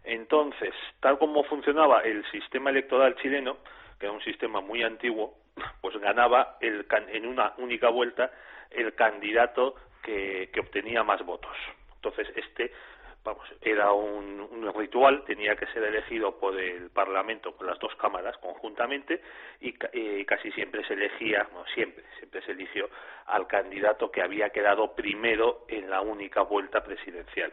[0.07, 3.59] Entonces, tal como funcionaba el sistema electoral chileno,
[3.99, 5.35] que era un sistema muy antiguo,
[5.81, 8.31] pues ganaba el, en una única vuelta
[8.71, 11.57] el candidato que, que obtenía más votos.
[11.97, 12.73] Entonces, este
[13.27, 18.37] vamos, era un, ritual, tenía que ser elegido por el Parlamento con las dos cámaras
[18.39, 19.21] conjuntamente
[19.61, 22.89] y eh, casi siempre se elegía, no siempre, siempre se eligió
[23.27, 27.53] al candidato que había quedado primero en la única vuelta presidencial.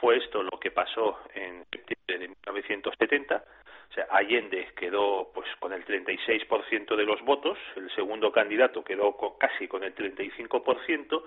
[0.00, 3.44] Fue esto lo que pasó en septiembre de 1970.
[3.90, 9.16] O sea, Allende quedó pues con el 36% de los votos, el segundo candidato quedó
[9.38, 11.22] casi con el 35%,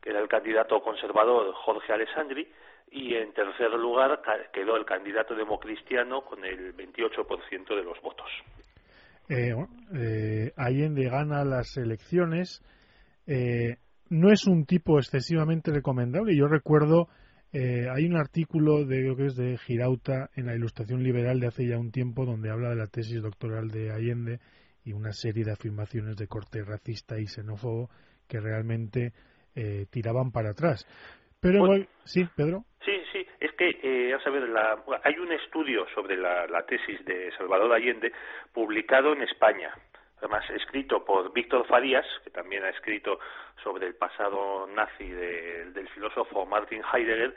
[0.00, 2.48] que era el candidato conservador Jorge Alessandri,
[2.90, 8.30] y en tercer lugar quedó el candidato democristiano con el 28% de los votos.
[9.28, 9.52] Eh,
[9.94, 12.62] eh, Allende gana las elecciones.
[13.26, 13.76] Eh,
[14.08, 16.36] no es un tipo excesivamente recomendable.
[16.36, 17.08] Yo recuerdo,
[17.56, 21.46] eh, hay un artículo de, creo que es de Girauta en la Ilustración Liberal de
[21.46, 24.38] hace ya un tiempo donde habla de la tesis doctoral de Allende
[24.84, 27.88] y una serie de afirmaciones de corte racista y xenófobo
[28.28, 29.12] que realmente
[29.90, 30.86] tiraban para atrás.
[31.40, 31.64] Pero
[32.04, 32.64] sí, Pedro.
[32.84, 37.30] Sí, sí, es que, eh, a saber, la, hay un estudio sobre la, tesis de
[37.36, 38.12] Salvador Allende
[38.52, 39.72] publicado en España,
[40.18, 43.18] además escrito por Víctor Farías, que también ha escrito
[43.62, 47.34] sobre el pasado nazi del filósofo Martin Heidegger,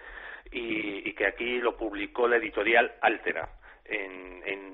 [0.52, 3.50] y, que aquí lo publicó la editorial Altera.
[3.86, 4.70] En, en,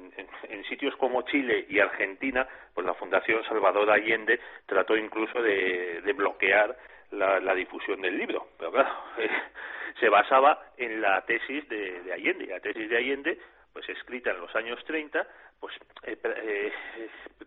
[0.67, 6.75] sitios como Chile y Argentina, pues la Fundación Salvador Allende trató incluso de, de bloquear
[7.11, 8.47] la, difusión del libro.
[8.57, 8.89] Pero claro,
[9.99, 12.45] se basaba en la tesis de, Allende.
[12.45, 13.39] Y la tesis de Allende,
[13.73, 15.25] pues escrita en los años 30,
[15.59, 16.71] pues eh, eh,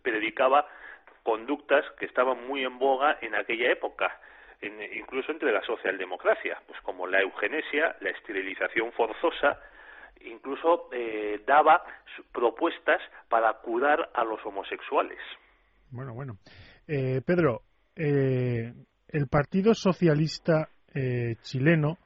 [0.03, 0.67] predicaba
[1.23, 4.19] conductas que estaban muy en boga en aquella época,
[4.61, 9.59] incluso entre la socialdemocracia, pues como la eugenesia, la esterilización forzosa
[10.25, 11.83] incluso eh, daba
[12.33, 15.19] propuestas para curar a los homosexuales.
[15.91, 16.39] Bueno, bueno.
[16.87, 17.63] Eh, Pedro,
[17.97, 18.73] eh,
[19.09, 20.69] el Partido Socialista
[21.43, 21.97] chileno,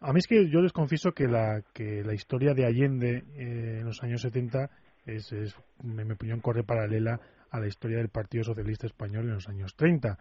[0.00, 3.84] a mí es que yo les confieso que la, que la historia de Allende en
[3.86, 4.68] los años 70
[5.06, 9.34] es, es, en mi opinión, corre paralela a la historia del Partido Socialista Español en
[9.34, 10.16] los años 30.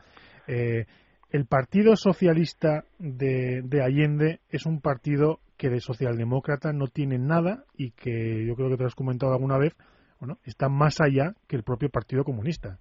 [0.48, 7.64] el Partido Socialista de, de Allende es un partido que de socialdemócrata no tiene nada
[7.78, 9.74] y que yo creo que te lo has comentado alguna vez,
[10.20, 12.78] bueno, está más allá que el propio Partido Comunista.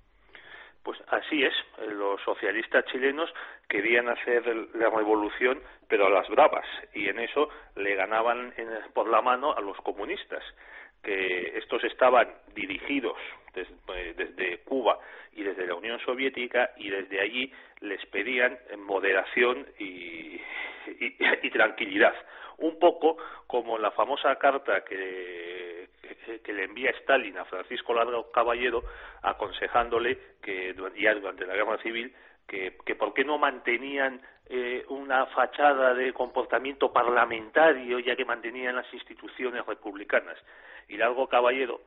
[0.82, 1.54] Pues así es,
[1.92, 3.32] los socialistas chilenos
[3.68, 8.52] querían hacer la revolución, pero a las bravas, y en eso le ganaban
[8.92, 10.42] por la mano a los comunistas,
[11.02, 13.16] que estos estaban dirigidos
[13.54, 14.98] desde, desde Cuba
[15.32, 20.40] y desde la Unión Soviética, y desde allí les pedían moderación y,
[20.86, 22.14] y tranquilidad.
[22.58, 25.88] Un poco como la famosa carta que,
[26.42, 28.84] que, le envía Stalin a Francisco Largo Caballero
[29.22, 32.14] aconsejándole que ya durante la guerra civil
[32.46, 34.20] que, que por qué no mantenían
[34.54, 40.36] eh, una fachada de comportamiento parlamentario ya que mantenían las instituciones republicanas
[40.88, 41.80] y Largo Caballero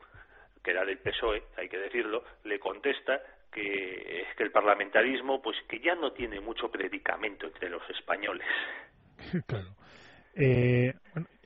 [0.66, 5.80] que era del PSOE, hay que decirlo, le contesta que, que el parlamentarismo pues que
[5.80, 8.48] ya no tiene mucho predicamento entre los españoles.
[9.48, 9.70] Claro.
[10.36, 10.94] Eh,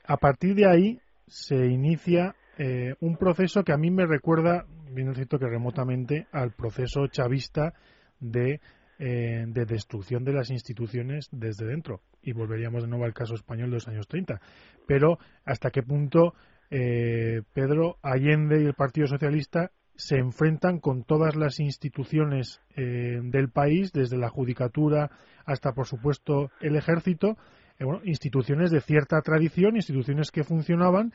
[0.04, 5.14] a partir de ahí se inicia eh, un proceso que a mí me recuerda, bien
[5.14, 7.74] cierto que remotamente, al proceso chavista
[8.18, 8.60] de,
[9.00, 12.02] eh, de destrucción de las instituciones desde dentro.
[12.22, 14.40] Y volveríamos de nuevo al caso español de los años 30.
[14.86, 16.34] Pero hasta qué punto
[16.68, 24.16] Pedro Allende y el Partido Socialista se enfrentan con todas las instituciones del país, desde
[24.16, 25.10] la judicatura
[25.50, 27.36] hasta, por supuesto, el ejército,
[27.78, 31.12] eh, instituciones de cierta tradición, instituciones que funcionaban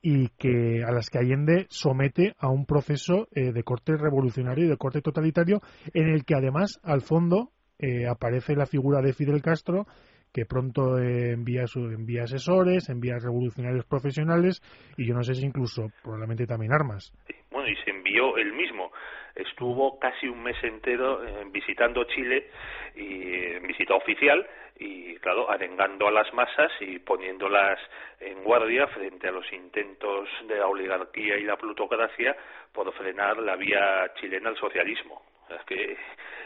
[0.00, 4.68] y que a las que Allende somete a un proceso eh, de corte revolucionario y
[4.68, 5.60] de corte totalitario,
[5.94, 9.86] en el que además al fondo eh, aparece la figura de Fidel Castro,
[10.32, 14.62] que pronto envía, su, envía asesores, envía revolucionarios profesionales
[14.96, 17.12] y yo no sé si incluso probablemente también armas.
[17.50, 18.90] bueno, y se envió él mismo.
[19.34, 22.50] Estuvo casi un mes entero visitando Chile
[22.94, 24.46] y en visita oficial
[24.78, 27.78] y claro, arengando a las masas y poniéndolas
[28.20, 32.36] en guardia frente a los intentos de la oligarquía y la plutocracia
[32.72, 35.22] por frenar la vía chilena al socialismo.
[35.50, 35.96] es que,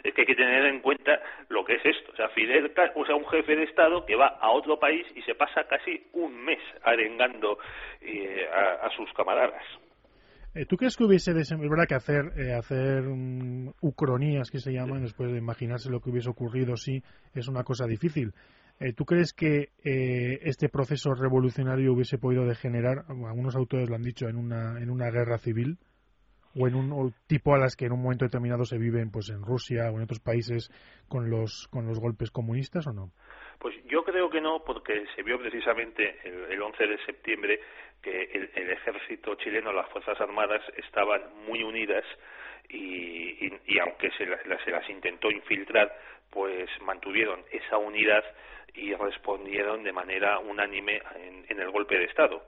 [0.03, 2.13] es que hay que tener en cuenta lo que es esto.
[2.13, 5.23] O sea, Fidel, o sea, un jefe de Estado que va a otro país y
[5.23, 7.59] se pasa casi un mes arengando
[8.01, 9.65] eh, a sus camaradas.
[10.57, 13.05] Eh, ¿Tú crees que hubiese, es verdad que hacer, eh, hacer
[13.83, 17.03] ucronías que se llaman, después de imaginarse lo que hubiese ocurrido, sí,
[17.35, 18.33] es una cosa difícil?
[18.81, 24.29] Eh, ¿Tú crees que este proceso revolucionario hubiese podido degenerar, algunos autores lo han dicho,
[24.29, 25.77] en una, en una guerra civil?
[26.59, 29.43] O en un tipo a las que en un momento determinado se viven pues en
[29.43, 30.71] Rusia o en otros países
[31.09, 33.11] con los con los golpes comunistas o no
[33.59, 37.61] pues yo creo que no porque se vio precisamente el, el 11 de septiembre
[38.03, 42.05] que el, ejército chileno, las Fuerzas Armadas, estaban muy unidas
[42.69, 45.93] y, y, aunque se las, se las intentó infiltrar,
[46.31, 48.25] pues mantuvieron esa unidad
[48.75, 51.03] y respondieron de manera unánime
[51.49, 52.43] en, el golpe de Estado.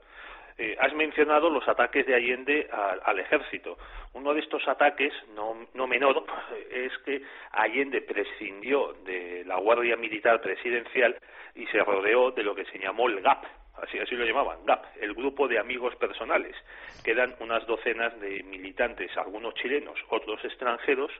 [0.59, 2.69] Eh, has mencionado los ataques de Allende
[3.05, 3.77] al ejército.
[4.11, 6.25] Uno de estos ataques, no, no menor,
[6.69, 7.21] es que
[7.53, 11.15] Allende prescindió de la Guardia Militar Presidencial
[11.55, 13.45] y se rodeó de lo que se llamó el GAP,
[13.81, 16.57] así, lo llamaban, GAP, el grupo de amigos personales,
[17.05, 21.11] que eran unas docenas de militantes, algunos chilenos, otros extranjeros,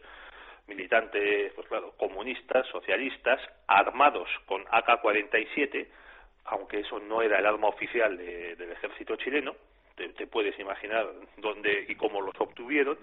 [0.67, 5.87] militantes, pues claro, comunistas, socialistas, armados con AK-47,
[6.49, 9.55] aunque eso no era el arma oficial del ejército chileno,
[9.95, 11.07] te, puedes imaginar
[11.37, 12.97] dónde y cómo los obtuvieron,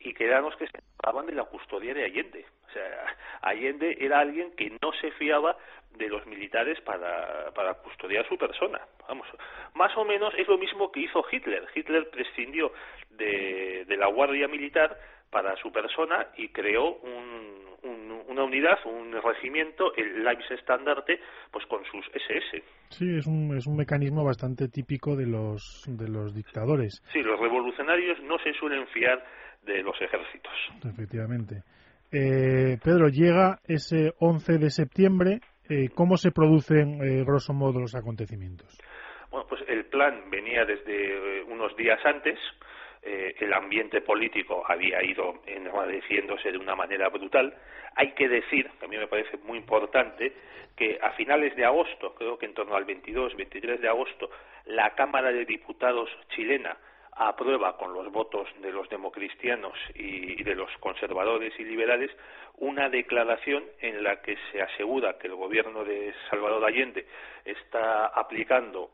[0.00, 2.44] y que que se encargaban de la custodia de Allende.
[2.68, 5.56] O sea, Allende era alguien que no se fiaba
[5.92, 8.80] de los militares para, para custodiar su persona.
[9.08, 9.26] Vamos,
[9.74, 11.66] más o menos es lo mismo que hizo Hitler.
[11.74, 12.72] Hitler prescindió
[13.10, 14.98] de, de la guardia militar
[15.30, 21.20] para su persona y creó un, una unidad, un regimiento, el Leibstandarte,
[21.50, 22.62] pues con sus SS.
[22.90, 27.02] Sí, es un, es un mecanismo bastante típico de los, de los dictadores.
[27.12, 29.24] Sí, los revolucionarios no se suelen fiar
[29.62, 30.52] de los ejércitos.
[30.84, 31.62] Efectivamente.
[32.12, 35.40] Eh, Pedro, llega ese 11 de septiembre.
[35.68, 38.78] Eh, ¿Cómo se producen, eh, grosso modo, los acontecimientos?
[39.30, 42.38] Bueno, pues el plan venía desde unos días antes.
[43.06, 47.54] El ambiente político había ido enradeciéndose de una manera brutal.
[47.94, 50.32] Hay que decir, que a mí me parece muy importante,
[50.74, 54.30] que a finales de agosto, creo que en torno al 22, 23 de agosto,
[54.66, 56.76] la Cámara de Diputados chilena
[57.16, 62.10] aprueba con los votos de los democristianos y de los conservadores y liberales
[62.58, 67.06] una declaración en la que se asegura que el gobierno de Salvador Allende
[67.44, 68.90] está aplicando,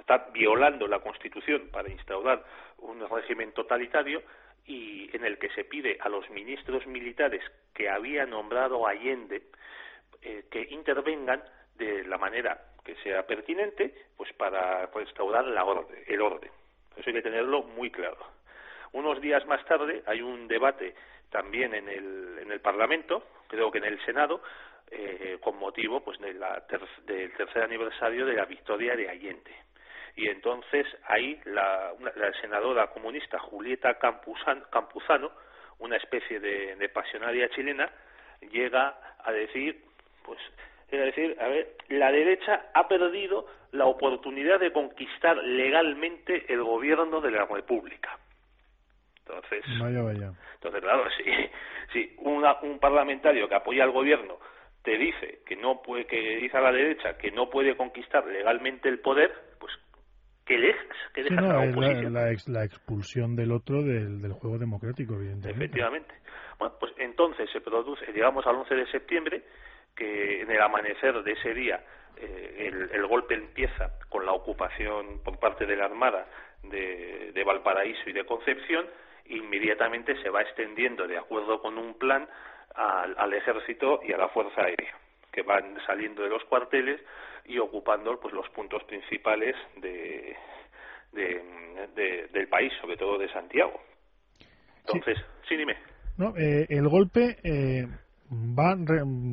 [0.00, 2.44] está violando la Constitución para instaurar
[2.78, 4.22] un régimen totalitario
[4.66, 7.42] y en el que se pide a los ministros militares
[7.74, 9.42] que había nombrado Allende
[10.22, 11.42] eh, que intervengan
[11.76, 16.50] de la manera que sea pertinente pues para restaurar la orden, el orden.
[16.96, 18.18] Eso hay que tenerlo muy claro.
[18.92, 20.94] Unos días más tarde hay un debate
[21.30, 24.40] también en el, en el Parlamento, creo que en el Senado,
[24.90, 26.64] eh, con motivo pues de la
[27.04, 29.65] del tercer aniversario de la victoria de Allende.
[30.16, 35.30] Y entonces ahí la, la senadora comunista Julieta Campuzano,
[35.78, 37.90] una especie de, de pasionaria chilena,
[38.50, 39.84] llega a decir
[40.24, 40.40] pues
[40.90, 47.20] es decir, a ver, la derecha ha perdido la oportunidad de conquistar legalmente el gobierno
[47.20, 48.18] de la República.
[49.18, 49.64] Entonces,
[50.54, 51.24] entonces claro, si,
[51.92, 54.38] si un parlamentario que apoya al gobierno
[54.82, 58.88] te dice que no puede, que dice a la derecha que no puede conquistar legalmente
[58.88, 59.32] el poder,
[60.46, 62.14] que dejas, que dejas la oposición.
[62.14, 65.64] La, la, expulsión del otro del, del juego democrático, evidentemente.
[65.64, 66.14] Efectivamente.
[66.58, 69.42] Bueno, pues entonces se produce, llegamos al 11 de septiembre,
[69.94, 71.84] que en el amanecer de ese día
[72.16, 76.26] eh, el, golpe empieza con la ocupación por parte de la Armada
[76.62, 78.86] de, de Valparaíso y de Concepción,
[79.26, 82.28] inmediatamente se va extendiendo de acuerdo con un plan
[82.74, 84.94] al, ejército y a la fuerza aérea
[85.36, 86.98] que van saliendo de los cuarteles
[87.44, 90.34] y ocupando pues los puntos principales de,
[91.12, 93.78] del país, sobre todo de Santiago.
[94.86, 95.76] Entonces, sí, dime.
[96.16, 97.86] No, eh, el golpe eh,
[98.32, 98.74] va,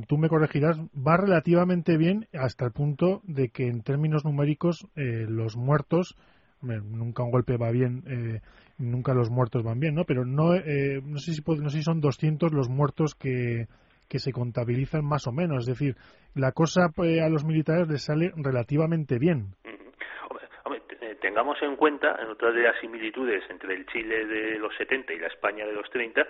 [0.06, 5.26] tú me corregirás, va relativamente bien hasta el punto de que en términos numéricos eh,
[5.30, 6.18] los muertos,
[6.62, 8.42] nunca un golpe va bien, eh,
[8.78, 10.04] nunca los muertos van bien, ¿no?
[10.04, 13.68] Pero no, eh, no, sé si, no sé si son 200 los muertos que,
[14.10, 15.68] que se contabilizan más o menos.
[15.68, 15.96] Es decir,
[16.36, 19.56] la cosa a los militares les sale relativamente bien.
[21.22, 25.20] tengamos en cuenta, en otras de las similitudes entre el Chile de los 70 y
[25.20, 26.22] la España de los 30,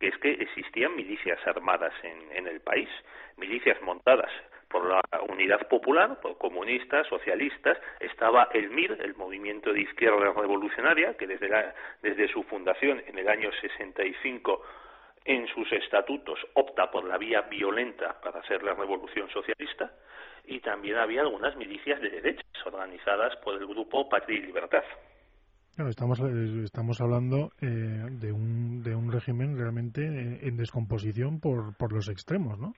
[0.00, 2.88] que es que existían milicias armadas en, en el país,
[3.36, 4.30] milicias montadas
[4.68, 11.14] por la Unidad Popular, por comunistas, socialistas, estaba el MIR, el Movimiento de Izquierda Revolucionaria,
[11.14, 14.62] que desde, la, desde su fundación en el año 65
[15.28, 19.92] en sus estatutos opta por la vía violenta para hacer la revolución socialista,
[20.46, 24.82] y también había algunas milicias de derechas organizadas por el grupo Patria y Libertad
[25.86, 31.76] estamos, eh, estamos hablando eh, de, un, de un régimen realmente eh, en descomposición por,
[31.76, 32.72] por los extremos, ¿no?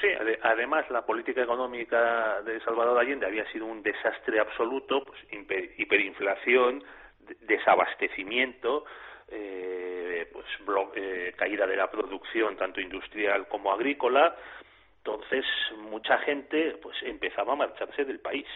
[0.00, 0.08] Sí,
[0.42, 5.18] además la política económica de Salvador Allende había sido un desastre absoluto, pues
[5.78, 6.82] hiperinflación,
[7.46, 8.84] desabastecimiento,
[9.26, 10.46] pues
[11.36, 14.34] caída de la producción tanto industrial como agrícola.
[14.98, 15.44] Entonces
[15.78, 18.46] mucha gente pues empezaba a marcharse del país.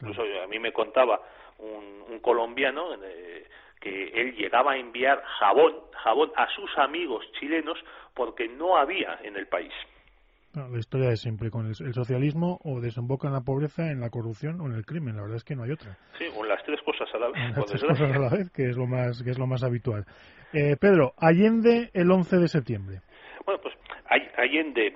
[0.00, 1.20] Incluso a mí me contaba
[1.58, 3.46] un, colombiano eh,
[3.80, 7.78] que él llegaba a enviar jabón, jabón a sus amigos chilenos
[8.14, 9.72] porque no había en el país.
[10.68, 14.60] La historia es siempre con el, socialismo o desemboca en la pobreza, en la corrupción
[14.60, 15.16] o en el crimen.
[15.16, 15.96] La verdad es que no hay otra.
[16.18, 17.56] Sí, con las tres cosas a la vez.
[17.56, 20.04] Las tres cosas a la vez, que es lo más, que es lo más habitual.
[20.52, 23.00] Eh, Pedro, Allende el 11 de septiembre.
[23.44, 23.74] Bueno, pues
[24.36, 24.92] Allende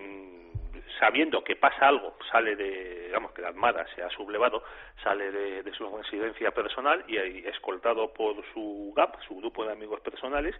[1.03, 4.63] sabiendo que pasa algo, sale de, digamos, que la Armada se ha sublevado,
[5.03, 7.17] sale de, su residencia personal y,
[7.49, 10.55] escoltado por su GAP, su grupo de amigos personales,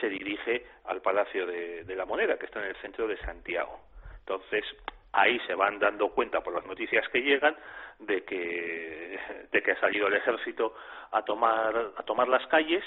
[0.00, 3.78] se dirige al Palacio de, la Moneda, que está en el centro de Santiago.
[4.26, 4.64] Entonces,
[5.12, 7.54] ahí se van dando cuenta por las noticias que llegan
[7.98, 9.18] de que,
[9.52, 10.74] de que ha salido el ejército
[11.12, 12.82] a tomar, a tomar las calles,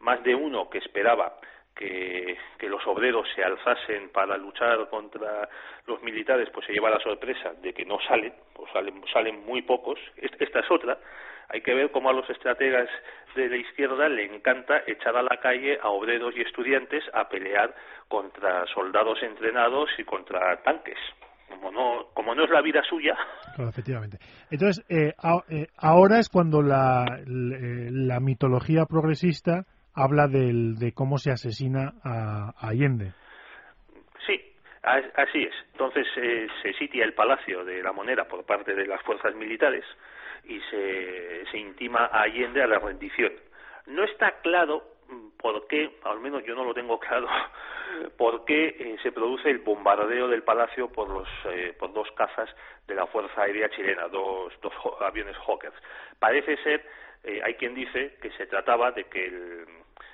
[0.00, 1.36] más de uno que esperaba
[1.74, 2.36] que,
[2.68, 5.48] los obreros se alzasen para luchar contra
[5.86, 9.62] los militares, pues se lleva la sorpresa de que no salen, o salen, salen muy
[9.62, 9.98] pocos.
[10.16, 10.98] Esta es otra.
[11.48, 12.88] Hay que ver cómo a los estrategas
[13.34, 17.74] de la izquierda le encanta echar a la calle a obreros y estudiantes a pelear
[18.08, 20.98] contra soldados entrenados y contra tanques.
[21.48, 23.16] Como no, como no es la vida suya.
[23.58, 24.18] efectivamente.
[24.50, 25.12] Entonces, eh,
[25.50, 29.64] eh, ahora es cuando la, la mitología progresista
[29.94, 33.12] habla del, de cómo se asesina a, Allende.
[34.26, 34.40] Sí,
[34.82, 35.54] así es.
[35.72, 39.84] Entonces eh, se sitia el Palacio de la Moneda por parte de las fuerzas militares
[40.46, 43.32] y se, se intima a Allende a la rendición.
[43.86, 47.28] No está claro mm, por qué, al menos yo no lo tengo claro,
[48.16, 52.48] por qué eh, se produce el bombardeo del palacio por los eh, por dos cazas
[52.86, 55.76] de la Fuerza Aérea chilena, dos, dos aviones Hawkers.
[56.18, 56.84] Parece ser
[57.24, 59.66] eh, hay quien dice que se trataba de que el,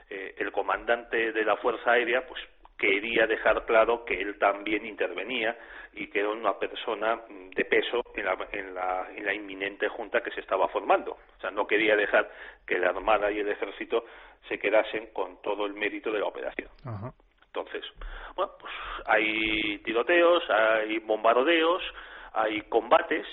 [0.09, 2.41] eh, el comandante de la Fuerza Aérea pues
[2.81, 5.57] quería dejar claro que él también intervenía
[5.93, 10.23] y que era una persona de peso en la, en la, en la inminente junta
[10.23, 11.13] que se estaba formando.
[11.13, 12.31] O sea, no quería dejar
[12.67, 14.07] que la Armada y el Ejército
[14.49, 16.71] se quedasen con todo el mérito de la operación.
[17.47, 17.85] Entonces,
[18.35, 18.73] bueno, pues
[19.07, 21.83] hay tiroteos, hay bombardeos,
[22.33, 23.27] hay combates,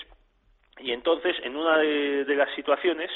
[0.78, 3.10] y entonces en una de, de las situaciones,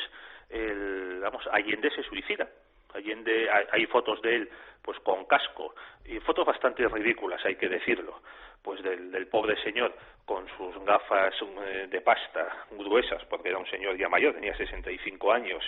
[0.49, 2.49] el, vamos, Allende se suicida.
[2.95, 4.51] Allende, hay fotos de él
[4.83, 5.75] pues con casco
[6.05, 8.21] y fotos bastante ridículas hay que decirlo
[8.63, 11.35] pues del, del pobre señor con sus gafas
[11.67, 15.65] eh, de pasta gruesas porque era un señor ya mayor tenía 65 años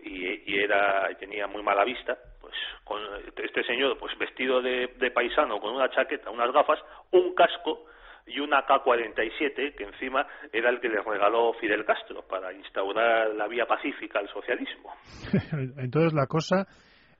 [0.00, 2.54] y, y era tenía muy mala vista pues
[2.84, 3.00] con
[3.36, 7.86] este señor pues vestido de paisano con una chaqueta unas gafas un casco
[8.26, 13.46] y una K-47 que encima era el que le regaló Fidel Castro para instaurar la
[13.46, 14.92] vía pacífica al socialismo.
[15.78, 16.66] Entonces la cosa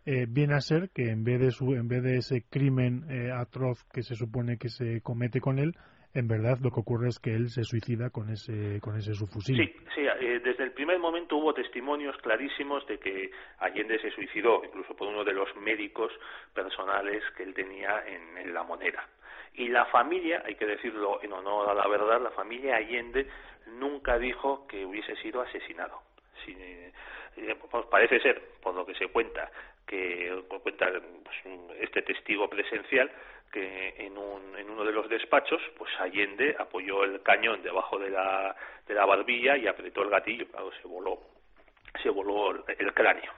[0.04, 3.30] eh, viene a ser que en vez de, su, en vez de ese crimen eh,
[3.32, 5.74] atroz que se supone que se comete con él,
[6.16, 9.56] en verdad lo que ocurre es que él se suicida con ese con ese subfusil.
[9.56, 14.62] Sí, sí eh, desde el primer momento hubo testimonios clarísimos de que Allende se suicidó,
[14.64, 16.10] incluso por uno de los médicos
[16.54, 19.06] personales que él tenía en, La Monera.
[19.54, 23.26] Y la familia, hay que decirlo en honor a la verdad, la familia Allende
[23.78, 26.00] nunca dijo que hubiese sido asesinado.
[26.44, 26.92] Si, eh,
[27.70, 29.50] pues parece ser, por lo que se cuenta,
[29.86, 30.90] que cuenta
[31.24, 31.36] pues,
[31.80, 33.10] este testigo presencial,
[33.52, 38.10] que en, un, en uno de los despachos, pues Allende apoyó el cañón debajo de
[38.10, 38.54] la,
[38.86, 40.46] de la barbilla y apretó el gatillo,
[40.82, 41.20] se voló,
[42.02, 43.32] se voló el cráneo.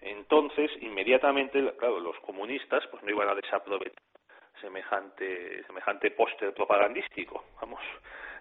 [0.00, 4.02] Entonces, inmediatamente, claro, los comunistas pues no iban a desaprovechar
[4.60, 7.80] semejante semejante póster propagandístico vamos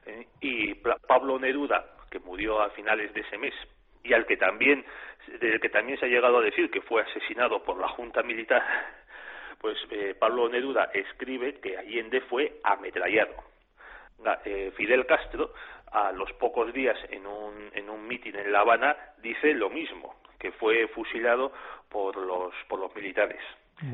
[0.06, 3.54] eh, y Pablo Neruda que murió a finales de ese mes
[4.04, 4.86] y al que también
[5.40, 8.62] del que también se ha llegado a decir que fue asesinado por la junta militar
[9.60, 13.34] pues eh, Pablo Neruda escribe que Allende fue ametrallado.
[14.46, 15.54] Eh, Fidel Castro
[15.92, 20.16] a los pocos días en un en un mitin en La Habana dice lo mismo
[20.40, 21.54] que fue fusilado
[21.90, 23.42] por los por los militares.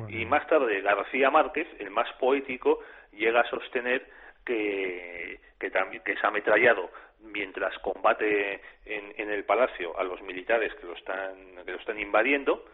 [0.09, 2.79] Y más tarde García Márquez, el más poético,
[3.11, 4.05] llega a sostener
[4.45, 6.91] que, que, también, que es ametrallado
[7.21, 11.99] mientras combate en, en, el palacio a los militares que lo están, que lo están
[11.99, 12.65] invadiendo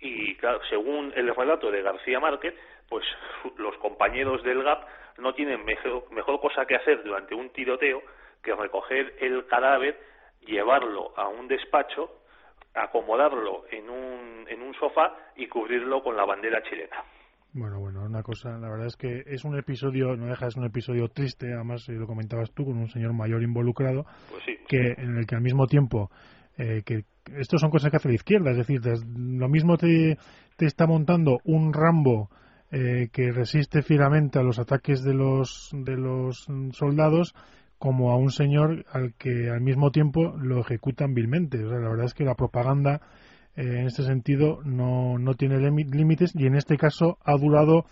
[0.00, 2.54] y claro, según el relato de García Márquez,
[2.88, 3.04] pues
[3.58, 4.86] los compañeros del GAP
[5.18, 8.02] no tienen mejor, mejor cosa que hacer durante un tiroteo
[8.42, 10.00] que recoger el cadáver,
[10.40, 12.20] llevarlo a un despacho
[12.74, 17.02] acomodarlo en un, en un sofá y cubrirlo con la bandera chilena.
[17.52, 20.64] Bueno, bueno, una cosa, la verdad es que es un episodio, no deja, es un
[20.64, 25.16] episodio triste, además lo comentabas tú, con un señor mayor involucrado, pues sí, que en
[25.16, 26.10] el que al mismo tiempo,
[26.58, 27.04] eh, que
[27.36, 28.80] esto son cosas que hace la izquierda, es decir,
[29.16, 30.18] lo mismo te,
[30.56, 32.28] te está montando un Rambo
[32.72, 37.34] eh, que resiste fielmente a los ataques de los, de los soldados,
[37.78, 41.64] como a un señor al que al mismo tiempo lo ejecutan vilmente.
[41.64, 43.00] O sea, la verdad es que la propaganda
[43.60, 47.84] en este sentido no, no tiene límites y en este caso ha durado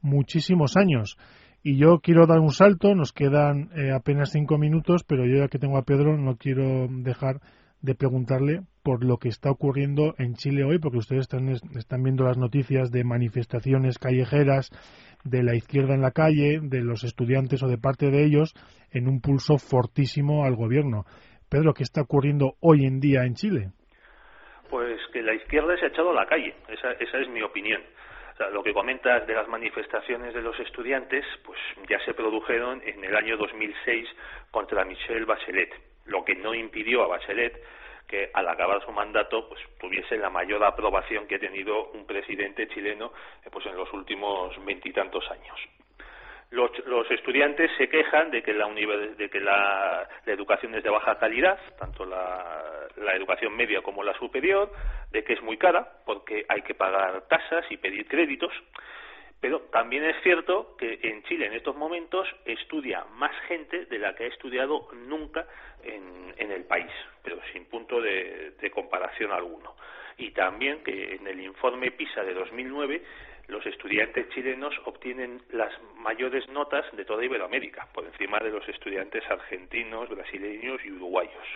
[0.00, 1.16] muchísimos años.
[1.62, 5.48] Y yo quiero dar un salto, nos quedan eh, apenas cinco minutos, pero yo ya
[5.48, 7.40] que tengo a Pedro no quiero dejar
[7.80, 12.24] de preguntarle por lo que está ocurriendo en Chile hoy, porque ustedes están, están viendo
[12.24, 14.70] las noticias de manifestaciones callejeras,
[15.24, 18.54] de la izquierda en la calle, de los estudiantes o de parte de ellos,
[18.90, 21.06] en un pulso fortísimo al gobierno.
[21.48, 23.72] Pedro, ¿qué está ocurriendo hoy en día en Chile?
[24.74, 27.80] Pues que la izquierda se ha echado a la calle, esa, esa es mi opinión.
[28.52, 33.14] Lo que comentas de las manifestaciones de los estudiantes, pues ya se produjeron en el
[33.14, 34.08] año 2006
[34.50, 35.72] contra Michelle Bachelet,
[36.06, 37.54] lo que no impidió a Bachelet
[38.08, 42.66] que al acabar su mandato pues tuviese la mayor aprobación que ha tenido un presidente
[42.66, 43.12] chileno
[43.44, 45.83] eh, pues en los últimos veintitantos años.
[46.54, 51.18] Los, los, estudiantes se quejan de que la, de que la, educación es de baja
[51.18, 54.70] calidad, tanto la, la, educación media como la superior,
[55.10, 58.52] de que es muy cara porque hay que pagar tasas y pedir créditos.
[59.40, 64.14] Pero también es cierto que en Chile en estos momentos estudia más gente de la
[64.14, 65.46] que ha estudiado nunca
[65.82, 66.90] en, en el país,
[67.22, 69.74] pero sin punto de, de, comparación alguno.
[70.16, 73.02] Y también que en el informe PISA de 2009
[73.48, 79.22] los estudiantes chilenos obtienen las mayores notas de toda Iberoamérica, por encima de los estudiantes
[79.30, 81.46] argentinos, brasileños y uruguayos.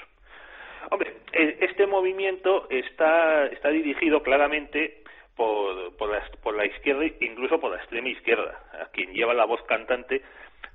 [0.91, 5.03] Hombre, e, este movimiento está, está dirigido claramente
[5.37, 8.63] por, por, la, por la izquierda, incluso por la extrema izquierda.
[8.83, 10.23] A quien lleva la voz cantante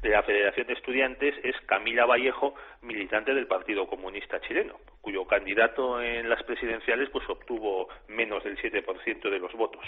[0.02, 6.02] de la Federación de Estudiantes es Camila Vallejo, militante del Partido Comunista Chileno, cuyo candidato
[6.02, 9.86] en las presidenciales pues obtuvo menos del 7% de los votos.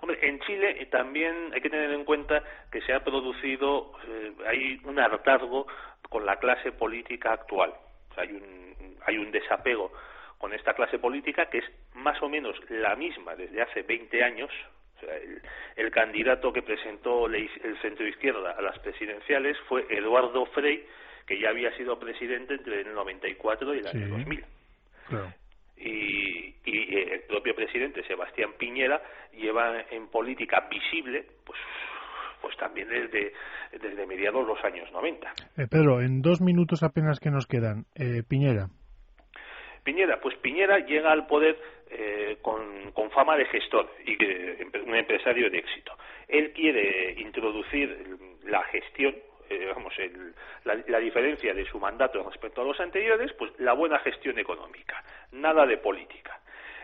[0.00, 4.80] Hombre, en Chile también hay que tener en cuenta que se ha producido, eh, hay
[4.84, 5.66] un hartazgo
[6.08, 7.72] con la clase política actual.
[8.16, 9.92] hay, un, hay un desapego
[10.38, 14.50] con esta clase política que es más o menos la misma desde hace 20 años,
[15.76, 17.48] el, candidato que presentó el
[17.82, 20.84] centro izquierda a las presidenciales fue Eduardo Frei,
[21.26, 24.44] que ya había sido presidente entre el 94 y el año 2000.
[25.80, 29.00] Y, y, el propio presidente Sebastián Piñera
[29.32, 31.58] lleva en política visible, pues
[32.40, 33.32] pues también desde,
[33.72, 35.32] desde mediados de los años 90.
[35.56, 38.68] Eh, Pedro, en dos minutos apenas que nos quedan, eh, Piñera.
[39.82, 41.58] Piñera, pues Piñera llega al poder
[41.90, 42.58] eh, con,
[43.10, 44.16] fama de gestor y
[44.86, 45.92] un empresario de éxito.
[46.28, 49.16] Él quiere introducir la gestión,
[49.48, 49.94] eh, vamos,
[50.64, 55.66] la, diferencia de su mandato respecto a los anteriores, pues la buena gestión económica, nada
[55.66, 56.40] de política.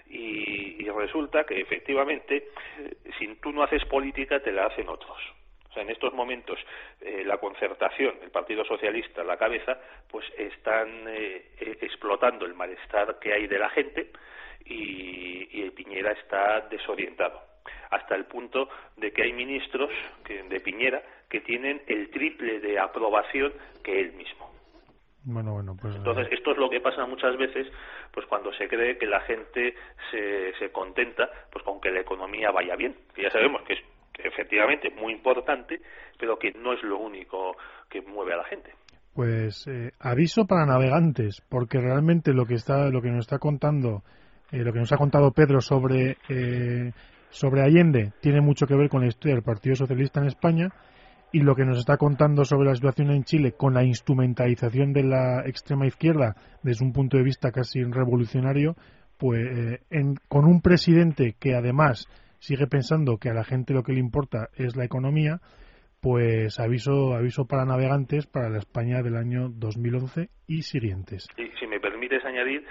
[0.06, 2.48] Y, y resulta que efectivamente,
[2.78, 5.18] eh, si tú no haces política, te la hacen otros
[5.80, 6.58] en estos momentos
[7.00, 9.78] eh, la concertación, el Partido Socialista, la cabeza,
[10.10, 14.10] pues están eh, eh, explotando el malestar que hay de la gente
[14.64, 17.53] y, y Piñera está desorientado
[17.90, 19.90] hasta el punto de que hay ministros
[20.26, 23.52] de Piñera que tienen el triple de aprobación
[23.82, 24.52] que él mismo.
[25.26, 27.66] Bueno, bueno, pues, Entonces, esto es lo que pasa muchas veces
[28.12, 29.74] pues cuando se cree que la gente
[30.10, 33.80] se, se contenta pues con que la economía vaya bien, que ya sabemos que es
[34.18, 35.80] efectivamente muy importante,
[36.18, 37.56] pero que no es lo único
[37.88, 38.72] que mueve a la gente.
[39.14, 44.02] Pues eh, aviso para navegantes, porque realmente lo que está, lo que nos está contando,
[44.50, 46.92] eh, lo que nos ha contado Pedro sobre eh,
[47.34, 50.68] sobre Allende tiene mucho que ver con la historia del Partido Socialista en España
[51.32, 55.02] y lo que nos está contando sobre la situación en Chile con la instrumentalización de
[55.02, 58.76] la extrema izquierda desde un punto de vista casi revolucionario,
[59.18, 59.80] pues
[60.28, 62.06] con un presidente que además
[62.38, 65.40] sigue pensando que a la gente lo que le importa es la economía,
[66.00, 71.26] pues aviso aviso para navegantes para la España del año 2011 y siguientes.
[71.36, 72.64] Y si me permites añadir,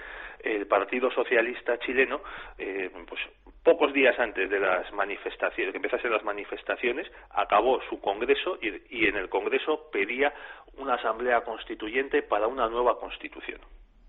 [0.44, 2.20] el Partido Socialista chileno,
[2.58, 3.20] eh, pues
[3.62, 9.06] pocos días antes de las manifestaciones, que empezasen las manifestaciones, acabó su congreso y, y
[9.06, 10.32] en el congreso pedía
[10.78, 13.60] una asamblea constituyente para una nueva constitución.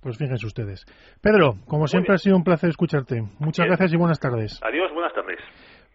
[0.01, 0.85] Pues fíjense ustedes.
[1.21, 3.23] Pedro, como siempre ha sido un placer escucharte.
[3.39, 4.59] Muchas gracias y buenas tardes.
[4.61, 5.39] Adiós, buenas tardes.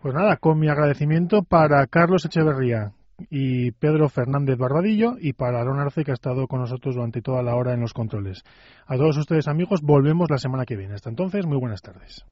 [0.03, 2.93] Pues nada, con mi agradecimiento para Carlos Echeverría
[3.29, 7.43] y Pedro Fernández Barbadillo y para Aaron Arce que ha estado con nosotros durante toda
[7.43, 8.45] la hora en los controles.
[8.87, 10.95] A todos ustedes amigos, volvemos la semana que viene.
[10.95, 12.25] Hasta entonces, muy buenas tardes.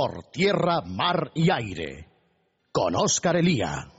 [0.00, 2.08] Por tierra, mar y aire.
[2.72, 3.92] Con Óscar Elía.